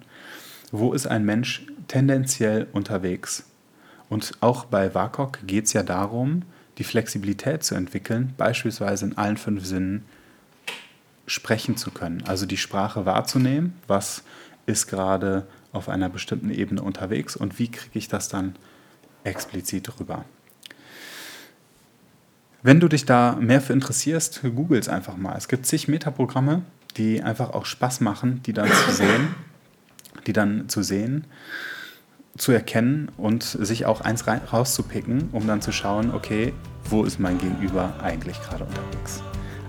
Wo 0.72 0.94
ist 0.94 1.08
ein 1.08 1.24
Mensch 1.24 1.66
tendenziell 1.88 2.68
unterwegs? 2.72 3.46
Und 4.10 4.34
auch 4.42 4.66
bei 4.66 4.94
WACOG 4.94 5.40
geht 5.46 5.66
es 5.66 5.74
ja 5.74 5.84
darum, 5.84 6.44
die 6.78 6.84
Flexibilität 6.84 7.64
zu 7.64 7.76
entwickeln, 7.76 8.34
beispielsweise 8.38 9.06
in 9.06 9.18
allen 9.18 9.38
fünf 9.38 9.66
Sinnen 9.66 10.06
sprechen 11.28 11.78
zu 11.78 11.92
können. 11.92 12.24
Also 12.28 12.46
die 12.46 12.58
Sprache 12.58 13.06
wahrzunehmen, 13.06 13.74
was 13.88 14.24
ist 14.66 14.88
gerade 14.88 15.48
auf 15.72 15.90
einer 15.90 16.10
bestimmten 16.10 16.52
Ebene 16.52 16.82
unterwegs 16.82 17.36
und 17.36 17.60
wie 17.60 17.70
kriege 17.70 17.98
ich 17.98 18.08
das 18.08 18.30
dann 18.30 18.56
explizit 19.24 20.00
rüber. 20.00 20.26
Wenn 22.62 22.80
du 22.80 22.88
dich 22.88 23.06
da 23.06 23.38
mehr 23.40 23.62
für 23.62 23.74
interessierst, 23.74 24.42
google 24.56 24.80
es 24.80 24.90
einfach 24.90 25.18
mal. 25.18 25.36
Es 25.38 25.48
gibt 25.48 25.66
zig 25.66 25.88
Metaprogramme, 25.88 26.64
die 26.98 27.22
einfach 27.22 27.52
auch 27.52 27.66
Spaß 27.66 28.02
machen, 28.02 28.42
die 28.44 28.54
dann 28.54 28.72
zu 28.72 28.92
sehen, 28.92 29.36
die 30.26 30.34
dann 30.34 30.68
zu 30.70 30.82
sehen, 30.82 31.26
zu 32.38 32.52
erkennen 32.52 33.10
und 33.18 33.44
sich 33.44 33.86
auch 33.86 34.02
eins 34.02 34.26
rauszupicken, 34.28 35.30
um 35.32 35.48
dann 35.48 35.62
zu 35.62 35.72
schauen, 35.72 36.14
okay, 36.14 36.54
wo 36.90 37.04
ist 37.04 37.20
mein 37.20 37.38
Gegenüber 37.38 37.94
eigentlich 38.02 38.42
gerade 38.42 38.66
unterwegs. 38.66 39.22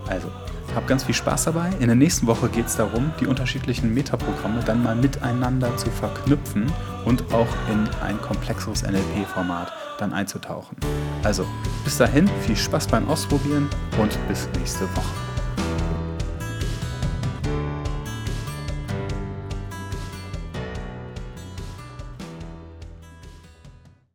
Also, 0.08 0.30
hab 0.74 0.86
ganz 0.86 1.04
viel 1.04 1.14
Spaß 1.14 1.44
dabei. 1.44 1.70
In 1.80 1.86
der 1.86 1.96
nächsten 1.96 2.26
Woche 2.26 2.48
geht 2.48 2.66
es 2.66 2.76
darum, 2.76 3.12
die 3.20 3.26
unterschiedlichen 3.26 3.94
Metaprogramme 3.94 4.62
dann 4.64 4.82
mal 4.82 4.94
miteinander 4.94 5.76
zu 5.76 5.90
verknüpfen 5.90 6.70
und 7.04 7.22
auch 7.32 7.48
in 7.72 7.88
ein 8.02 8.20
komplexeres 8.20 8.82
NLP-Format 8.82 9.72
dann 9.98 10.12
einzutauchen. 10.12 10.76
Also, 11.22 11.46
bis 11.84 11.96
dahin, 11.96 12.28
viel 12.46 12.56
Spaß 12.56 12.88
beim 12.88 13.08
Ausprobieren 13.08 13.68
und 13.98 14.18
bis 14.28 14.48
nächste 14.58 14.84
Woche. 14.96 15.25